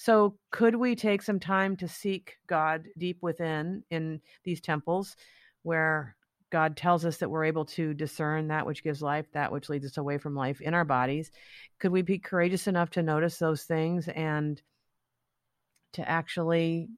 so, 0.00 0.38
could 0.50 0.76
we 0.76 0.96
take 0.96 1.20
some 1.20 1.38
time 1.38 1.76
to 1.76 1.86
seek 1.86 2.36
God 2.46 2.86
deep 2.96 3.18
within 3.20 3.84
in 3.90 4.22
these 4.44 4.62
temples 4.62 5.14
where 5.62 6.16
God 6.48 6.74
tells 6.74 7.04
us 7.04 7.18
that 7.18 7.28
we're 7.28 7.44
able 7.44 7.66
to 7.66 7.92
discern 7.92 8.48
that 8.48 8.64
which 8.64 8.82
gives 8.82 9.02
life, 9.02 9.26
that 9.34 9.52
which 9.52 9.68
leads 9.68 9.84
us 9.84 9.98
away 9.98 10.16
from 10.16 10.34
life 10.34 10.62
in 10.62 10.72
our 10.72 10.86
bodies? 10.86 11.30
Could 11.80 11.92
we 11.92 12.00
be 12.00 12.18
courageous 12.18 12.66
enough 12.66 12.88
to 12.92 13.02
notice 13.02 13.36
those 13.36 13.64
things 13.64 14.08
and 14.08 14.62
to 15.92 16.08
actually 16.08 16.88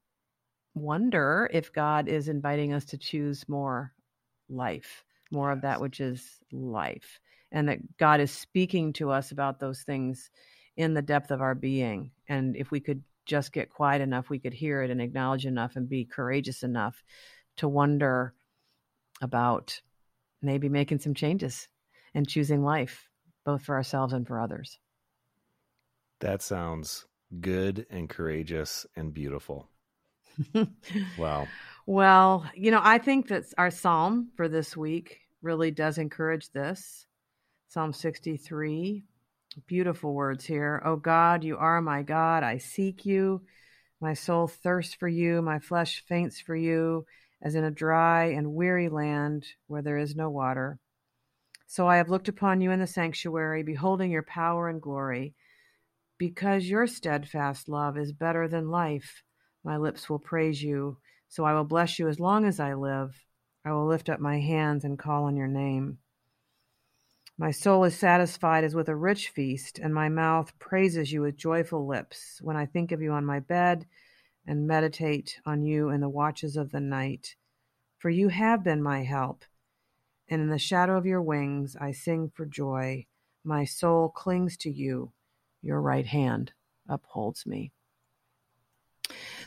wonder 0.73 1.49
if 1.51 1.73
God 1.73 2.07
is 2.07 2.29
inviting 2.29 2.71
us 2.71 2.85
to 2.85 2.97
choose 2.97 3.49
more 3.49 3.91
life, 4.47 5.03
more 5.29 5.51
of 5.51 5.59
that 5.63 5.81
which 5.81 5.99
is 5.99 6.39
life, 6.53 7.19
and 7.51 7.67
that 7.67 7.97
God 7.97 8.21
is 8.21 8.31
speaking 8.31 8.93
to 8.93 9.11
us 9.11 9.31
about 9.31 9.59
those 9.59 9.81
things 9.81 10.31
in 10.75 10.93
the 10.93 11.01
depth 11.01 11.31
of 11.31 11.41
our 11.41 11.55
being. 11.55 12.11
And 12.27 12.55
if 12.55 12.71
we 12.71 12.79
could 12.79 13.03
just 13.25 13.51
get 13.53 13.69
quiet 13.69 14.01
enough, 14.01 14.29
we 14.29 14.39
could 14.39 14.53
hear 14.53 14.81
it 14.81 14.89
and 14.91 15.01
acknowledge 15.01 15.45
enough 15.45 15.75
and 15.75 15.87
be 15.87 16.05
courageous 16.05 16.63
enough 16.63 17.03
to 17.57 17.67
wonder 17.67 18.33
about 19.21 19.79
maybe 20.41 20.69
making 20.69 20.99
some 20.99 21.13
changes 21.13 21.67
and 22.13 22.27
choosing 22.27 22.63
life, 22.63 23.07
both 23.45 23.63
for 23.63 23.75
ourselves 23.75 24.13
and 24.13 24.27
for 24.27 24.39
others. 24.39 24.79
that 26.19 26.41
sounds 26.41 27.05
good 27.41 27.85
and 27.89 28.09
courageous 28.09 28.85
and 28.95 29.13
beautiful. 29.13 29.69
Wow. 31.17 31.47
well, 31.85 32.49
you 32.55 32.71
know, 32.71 32.81
I 32.81 32.97
think 32.97 33.27
that 33.27 33.43
our 33.57 33.69
psalm 33.69 34.31
for 34.35 34.47
this 34.47 34.75
week 34.75 35.19
really 35.41 35.69
does 35.71 35.97
encourage 35.97 36.49
this. 36.51 37.05
Psalm 37.67 37.93
63 37.93 39.03
Beautiful 39.67 40.13
words 40.13 40.45
here. 40.45 40.81
Oh 40.85 40.95
God, 40.95 41.43
you 41.43 41.57
are 41.57 41.81
my 41.81 42.01
God. 42.01 42.43
I 42.43 42.57
seek 42.57 43.05
you. 43.05 43.41
My 44.01 44.13
soul 44.13 44.47
thirsts 44.47 44.93
for 44.93 45.07
you. 45.07 45.41
My 45.41 45.59
flesh 45.59 46.03
faints 46.07 46.39
for 46.39 46.55
you, 46.55 47.05
as 47.41 47.55
in 47.55 47.63
a 47.63 47.71
dry 47.71 48.25
and 48.25 48.53
weary 48.53 48.89
land 48.89 49.45
where 49.67 49.81
there 49.81 49.97
is 49.97 50.15
no 50.15 50.29
water. 50.29 50.79
So 51.67 51.87
I 51.87 51.97
have 51.97 52.09
looked 52.09 52.27
upon 52.27 52.61
you 52.61 52.71
in 52.71 52.79
the 52.79 52.87
sanctuary, 52.87 53.63
beholding 53.63 54.11
your 54.11 54.23
power 54.23 54.69
and 54.69 54.81
glory. 54.81 55.33
Because 56.17 56.65
your 56.65 56.87
steadfast 56.87 57.67
love 57.67 57.97
is 57.97 58.11
better 58.11 58.47
than 58.47 58.69
life, 58.69 59.23
my 59.63 59.77
lips 59.77 60.09
will 60.09 60.19
praise 60.19 60.61
you. 60.61 60.97
So 61.29 61.45
I 61.45 61.53
will 61.53 61.63
bless 61.63 61.97
you 61.97 62.07
as 62.07 62.19
long 62.19 62.45
as 62.45 62.59
I 62.59 62.75
live. 62.75 63.15
I 63.65 63.71
will 63.71 63.87
lift 63.87 64.09
up 64.09 64.19
my 64.19 64.39
hands 64.39 64.83
and 64.83 64.99
call 64.99 65.23
on 65.23 65.35
your 65.35 65.47
name. 65.47 65.97
My 67.37 67.49
soul 67.49 67.83
is 67.83 67.97
satisfied 67.97 68.63
as 68.63 68.75
with 68.75 68.87
a 68.87 68.95
rich 68.95 69.29
feast, 69.29 69.79
and 69.79 69.91
my 69.91 70.07
mouth 70.07 70.57
praises 70.59 71.11
you 71.11 71.21
with 71.21 71.35
joyful 71.35 71.87
lips 71.87 72.39
when 72.43 72.55
I 72.55 72.67
think 72.67 72.91
of 72.91 73.01
you 73.01 73.11
on 73.11 73.25
my 73.25 73.39
bed 73.39 73.87
and 74.45 74.67
meditate 74.67 75.39
on 75.43 75.63
you 75.63 75.89
in 75.89 75.99
the 75.99 76.09
watches 76.09 76.55
of 76.55 76.71
the 76.71 76.79
night. 76.79 77.35
For 77.97 78.11
you 78.11 78.27
have 78.27 78.63
been 78.63 78.83
my 78.83 79.03
help, 79.03 79.45
and 80.27 80.41
in 80.41 80.49
the 80.49 80.59
shadow 80.59 80.95
of 80.95 81.07
your 81.07 81.23
wings 81.23 81.75
I 81.79 81.91
sing 81.91 82.31
for 82.35 82.45
joy. 82.45 83.07
My 83.43 83.65
soul 83.65 84.09
clings 84.09 84.55
to 84.57 84.69
you, 84.69 85.13
your 85.61 85.81
right 85.81 86.05
hand 86.05 86.53
upholds 86.87 87.47
me. 87.47 87.71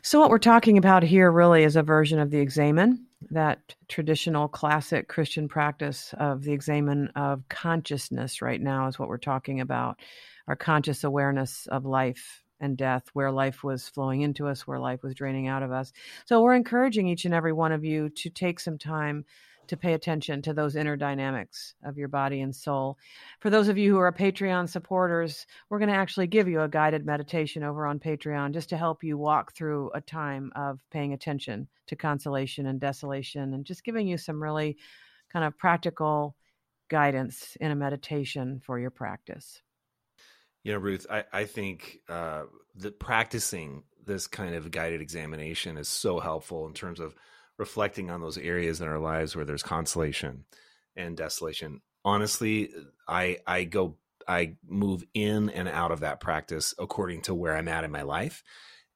So, 0.02 0.20
what 0.20 0.30
we're 0.30 0.38
talking 0.38 0.78
about 0.78 1.02
here 1.02 1.30
really 1.30 1.64
is 1.64 1.76
a 1.76 1.82
version 1.82 2.18
of 2.18 2.30
the 2.30 2.38
examen, 2.38 3.06
that 3.30 3.74
traditional 3.88 4.48
classic 4.48 5.08
Christian 5.08 5.48
practice 5.48 6.14
of 6.18 6.42
the 6.42 6.52
examen 6.52 7.08
of 7.16 7.48
consciousness, 7.48 8.42
right 8.42 8.60
now, 8.60 8.86
is 8.86 8.98
what 8.98 9.08
we're 9.08 9.18
talking 9.18 9.60
about. 9.60 9.98
Our 10.46 10.56
conscious 10.56 11.02
awareness 11.02 11.66
of 11.66 11.84
life 11.84 12.42
and 12.60 12.76
death, 12.76 13.04
where 13.12 13.32
life 13.32 13.64
was 13.64 13.88
flowing 13.88 14.20
into 14.20 14.46
us, 14.46 14.66
where 14.66 14.78
life 14.78 15.02
was 15.02 15.14
draining 15.14 15.48
out 15.48 15.62
of 15.62 15.72
us. 15.72 15.92
So, 16.26 16.42
we're 16.42 16.54
encouraging 16.54 17.08
each 17.08 17.24
and 17.24 17.34
every 17.34 17.52
one 17.52 17.72
of 17.72 17.84
you 17.84 18.10
to 18.10 18.30
take 18.30 18.60
some 18.60 18.78
time 18.78 19.24
to 19.68 19.76
pay 19.76 19.94
attention 19.94 20.42
to 20.42 20.54
those 20.54 20.76
inner 20.76 20.96
dynamics 20.96 21.74
of 21.84 21.96
your 21.96 22.08
body 22.08 22.40
and 22.40 22.54
soul. 22.54 22.98
For 23.40 23.50
those 23.50 23.68
of 23.68 23.78
you 23.78 23.92
who 23.92 23.98
are 23.98 24.12
Patreon 24.12 24.68
supporters, 24.68 25.46
we're 25.68 25.78
going 25.78 25.88
to 25.90 25.94
actually 25.94 26.26
give 26.26 26.48
you 26.48 26.62
a 26.62 26.68
guided 26.68 27.06
meditation 27.06 27.62
over 27.62 27.86
on 27.86 27.98
Patreon 27.98 28.52
just 28.52 28.68
to 28.70 28.76
help 28.76 29.02
you 29.04 29.18
walk 29.18 29.54
through 29.54 29.90
a 29.94 30.00
time 30.00 30.52
of 30.56 30.80
paying 30.90 31.12
attention 31.12 31.68
to 31.86 31.96
consolation 31.96 32.66
and 32.66 32.80
desolation 32.80 33.54
and 33.54 33.64
just 33.64 33.84
giving 33.84 34.06
you 34.06 34.18
some 34.18 34.42
really 34.42 34.76
kind 35.32 35.44
of 35.44 35.56
practical 35.58 36.36
guidance 36.88 37.56
in 37.60 37.70
a 37.70 37.76
meditation 37.76 38.60
for 38.64 38.78
your 38.78 38.90
practice. 38.90 39.60
You 40.62 40.72
know, 40.72 40.78
Ruth, 40.78 41.06
I, 41.10 41.24
I 41.32 41.44
think 41.44 42.00
uh, 42.08 42.44
that 42.76 42.98
practicing 42.98 43.84
this 44.04 44.26
kind 44.26 44.54
of 44.54 44.70
guided 44.70 45.00
examination 45.00 45.76
is 45.76 45.88
so 45.88 46.20
helpful 46.20 46.66
in 46.66 46.72
terms 46.72 47.00
of 47.00 47.14
reflecting 47.58 48.10
on 48.10 48.20
those 48.20 48.38
areas 48.38 48.80
in 48.80 48.88
our 48.88 48.98
lives 48.98 49.34
where 49.34 49.44
there's 49.44 49.62
consolation 49.62 50.44
and 50.94 51.16
desolation. 51.16 51.80
Honestly, 52.04 52.70
I 53.08 53.38
I 53.46 53.64
go 53.64 53.96
I 54.28 54.56
move 54.66 55.04
in 55.14 55.50
and 55.50 55.68
out 55.68 55.92
of 55.92 56.00
that 56.00 56.20
practice 56.20 56.74
according 56.78 57.22
to 57.22 57.34
where 57.34 57.56
I'm 57.56 57.68
at 57.68 57.84
in 57.84 57.90
my 57.90 58.02
life. 58.02 58.42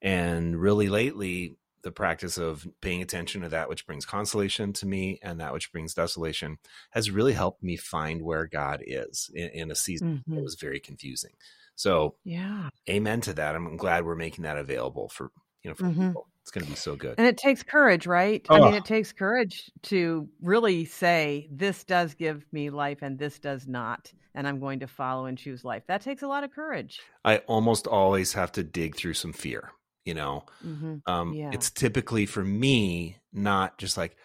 And 0.01 0.59
really 0.59 0.89
lately, 0.89 1.57
the 1.83 1.91
practice 1.91 2.37
of 2.37 2.67
paying 2.81 3.01
attention 3.01 3.41
to 3.41 3.49
that 3.49 3.69
which 3.69 3.85
brings 3.85 4.05
consolation 4.05 4.73
to 4.73 4.85
me 4.85 5.19
and 5.23 5.39
that 5.39 5.53
which 5.53 5.71
brings 5.71 5.93
desolation 5.93 6.57
has 6.91 7.09
really 7.09 7.33
helped 7.33 7.63
me 7.63 7.75
find 7.75 8.21
where 8.21 8.45
God 8.45 8.83
is 8.85 9.29
in, 9.33 9.49
in 9.49 9.71
a 9.71 9.75
season 9.75 10.17
mm-hmm. 10.17 10.35
that 10.35 10.43
was 10.43 10.55
very 10.55 10.79
confusing. 10.79 11.31
So, 11.75 12.15
yeah, 12.23 12.69
amen 12.89 13.21
to 13.21 13.33
that. 13.33 13.55
I'm 13.55 13.77
glad 13.77 14.05
we're 14.05 14.15
making 14.15 14.43
that 14.43 14.57
available 14.57 15.09
for 15.09 15.31
you 15.63 15.69
know 15.69 15.75
for 15.75 15.85
mm-hmm. 15.85 16.07
people. 16.09 16.27
It's 16.43 16.51
going 16.51 16.65
to 16.65 16.69
be 16.71 16.75
so 16.75 16.95
good. 16.95 17.15
And 17.17 17.27
it 17.27 17.37
takes 17.37 17.61
courage, 17.63 18.07
right? 18.07 18.45
Oh. 18.49 18.55
I 18.55 18.59
mean, 18.59 18.73
it 18.73 18.85
takes 18.85 19.13
courage 19.13 19.71
to 19.83 20.27
really 20.41 20.85
say, 20.85 21.47
this 21.51 21.83
does 21.83 22.15
give 22.15 22.45
me 22.51 22.69
life 22.69 22.99
and 23.01 23.17
this 23.17 23.39
does 23.39 23.67
not. 23.67 24.11
And 24.33 24.47
I'm 24.47 24.59
going 24.59 24.79
to 24.79 24.87
follow 24.87 25.25
and 25.25 25.37
choose 25.37 25.63
life. 25.63 25.83
That 25.87 26.01
takes 26.01 26.23
a 26.23 26.27
lot 26.27 26.43
of 26.43 26.51
courage. 26.51 26.99
I 27.23 27.37
almost 27.39 27.85
always 27.85 28.33
have 28.33 28.51
to 28.53 28.63
dig 28.63 28.95
through 28.95 29.13
some 29.13 29.33
fear, 29.33 29.71
you 30.03 30.13
know? 30.13 30.45
Mm-hmm. 30.65 30.95
Um, 31.05 31.33
yeah. 31.33 31.51
It's 31.53 31.69
typically 31.69 32.25
for 32.25 32.43
me, 32.43 33.17
not 33.31 33.77
just 33.77 33.97
like, 33.97 34.15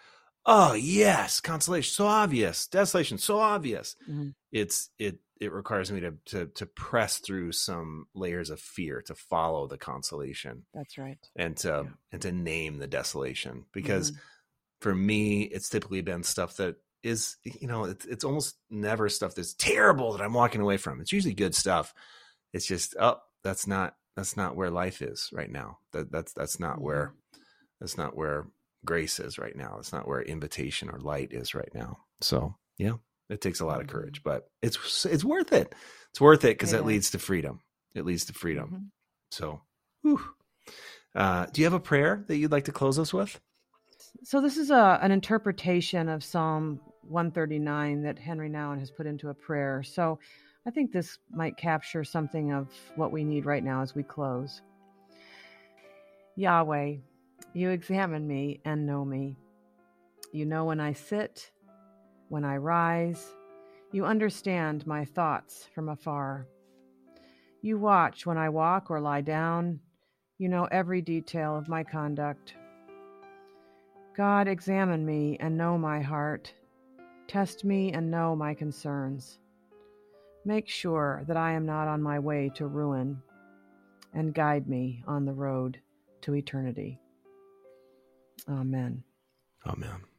oh, 0.45 0.73
yes, 0.73 1.39
consolation, 1.39 1.93
so 1.93 2.07
obvious, 2.07 2.67
desolation, 2.67 3.17
so 3.17 3.37
obvious. 3.37 3.95
Mm-hmm. 4.09 4.29
It's, 4.51 4.89
it, 4.97 5.19
it 5.39 5.51
requires 5.51 5.91
me 5.91 5.99
to, 6.01 6.13
to 6.25 6.45
to 6.47 6.65
press 6.65 7.17
through 7.17 7.51
some 7.51 8.07
layers 8.13 8.49
of 8.49 8.59
fear 8.59 9.01
to 9.03 9.15
follow 9.15 9.67
the 9.67 9.77
consolation. 9.77 10.65
That's 10.73 10.97
right. 10.97 11.17
And 11.35 11.55
to 11.57 11.83
yeah. 11.85 11.91
and 12.11 12.21
to 12.21 12.31
name 12.31 12.77
the 12.77 12.87
desolation 12.87 13.65
because 13.71 14.11
mm-hmm. 14.11 14.21
for 14.81 14.95
me 14.95 15.43
it's 15.43 15.69
typically 15.69 16.01
been 16.01 16.23
stuff 16.23 16.57
that 16.57 16.75
is 17.03 17.37
you 17.43 17.67
know 17.67 17.85
it's 17.85 18.05
it's 18.05 18.23
almost 18.23 18.57
never 18.69 19.09
stuff 19.09 19.35
that's 19.35 19.53
terrible 19.53 20.13
that 20.13 20.21
I'm 20.21 20.33
walking 20.33 20.61
away 20.61 20.77
from. 20.77 21.01
It's 21.01 21.13
usually 21.13 21.33
good 21.33 21.55
stuff. 21.55 21.93
It's 22.53 22.65
just 22.65 22.95
oh 22.99 23.17
that's 23.43 23.67
not 23.67 23.95
that's 24.15 24.35
not 24.35 24.55
where 24.55 24.71
life 24.71 25.01
is 25.01 25.29
right 25.31 25.51
now. 25.51 25.79
That 25.93 26.11
that's 26.11 26.33
that's 26.33 26.59
not 26.59 26.81
where 26.81 27.13
that's 27.79 27.97
not 27.97 28.15
where 28.15 28.47
grace 28.85 29.19
is 29.19 29.37
right 29.37 29.55
now. 29.55 29.77
It's 29.79 29.93
not 29.93 30.07
where 30.07 30.21
invitation 30.21 30.89
or 30.89 30.99
light 30.99 31.31
is 31.31 31.53
right 31.53 31.69
now. 31.73 31.99
So 32.21 32.55
yeah. 32.77 32.93
It 33.29 33.41
takes 33.41 33.59
a 33.59 33.65
lot 33.65 33.81
of 33.81 33.87
courage, 33.87 34.21
mm-hmm. 34.21 34.29
but 34.29 34.47
it's 34.61 35.05
it's 35.05 35.23
worth 35.23 35.53
it. 35.53 35.73
It's 36.11 36.21
worth 36.21 36.45
it 36.45 36.57
because 36.57 36.73
it 36.73 36.85
leads 36.85 37.11
to 37.11 37.19
freedom. 37.19 37.59
It 37.93 38.05
leads 38.05 38.25
to 38.25 38.33
freedom. 38.33 38.69
Mm-hmm. 38.69 38.85
So, 39.31 39.61
uh, 41.15 41.47
do 41.51 41.61
you 41.61 41.65
have 41.65 41.73
a 41.73 41.79
prayer 41.79 42.23
that 42.27 42.37
you'd 42.37 42.51
like 42.51 42.65
to 42.65 42.71
close 42.71 42.97
us 42.97 43.13
with? 43.13 43.39
So 44.23 44.41
this 44.41 44.57
is 44.57 44.71
a 44.71 44.99
an 45.01 45.11
interpretation 45.11 46.09
of 46.09 46.23
Psalm 46.23 46.79
139 47.03 48.03
that 48.03 48.19
Henri 48.19 48.49
Nouwen 48.49 48.79
has 48.79 48.91
put 48.91 49.05
into 49.05 49.29
a 49.29 49.33
prayer. 49.33 49.83
So 49.83 50.19
I 50.65 50.71
think 50.71 50.91
this 50.91 51.19
might 51.31 51.57
capture 51.57 52.03
something 52.03 52.51
of 52.51 52.67
what 52.95 53.11
we 53.11 53.23
need 53.23 53.45
right 53.45 53.63
now 53.63 53.81
as 53.81 53.95
we 53.95 54.03
close. 54.03 54.61
Yahweh, 56.35 56.95
you 57.53 57.69
examine 57.69 58.27
me 58.27 58.59
and 58.65 58.85
know 58.85 59.05
me. 59.05 59.37
You 60.33 60.45
know 60.45 60.65
when 60.65 60.79
I 60.79 60.93
sit 60.93 61.51
when 62.29 62.43
I 62.43 62.57
rise, 62.57 63.25
you 63.91 64.05
understand 64.05 64.85
my 64.85 65.05
thoughts 65.05 65.67
from 65.73 65.89
afar. 65.89 66.47
You 67.61 67.77
watch 67.77 68.25
when 68.25 68.37
I 68.37 68.49
walk 68.49 68.91
or 68.91 68.99
lie 68.99 69.21
down. 69.21 69.79
You 70.37 70.49
know 70.49 70.65
every 70.65 71.01
detail 71.01 71.57
of 71.57 71.67
my 71.67 71.83
conduct. 71.83 72.53
God, 74.15 74.47
examine 74.47 75.05
me 75.05 75.37
and 75.39 75.57
know 75.57 75.77
my 75.77 76.01
heart. 76.01 76.53
Test 77.27 77.63
me 77.63 77.91
and 77.91 78.09
know 78.09 78.35
my 78.35 78.53
concerns. 78.53 79.39
Make 80.45 80.67
sure 80.67 81.23
that 81.27 81.37
I 81.37 81.51
am 81.51 81.65
not 81.65 81.87
on 81.87 82.01
my 82.01 82.19
way 82.19 82.49
to 82.55 82.67
ruin, 82.67 83.21
and 84.13 84.33
guide 84.33 84.67
me 84.67 85.03
on 85.07 85.25
the 85.25 85.33
road 85.33 85.79
to 86.21 86.35
eternity. 86.35 86.99
Amen. 88.47 89.03
Amen. 89.65 90.16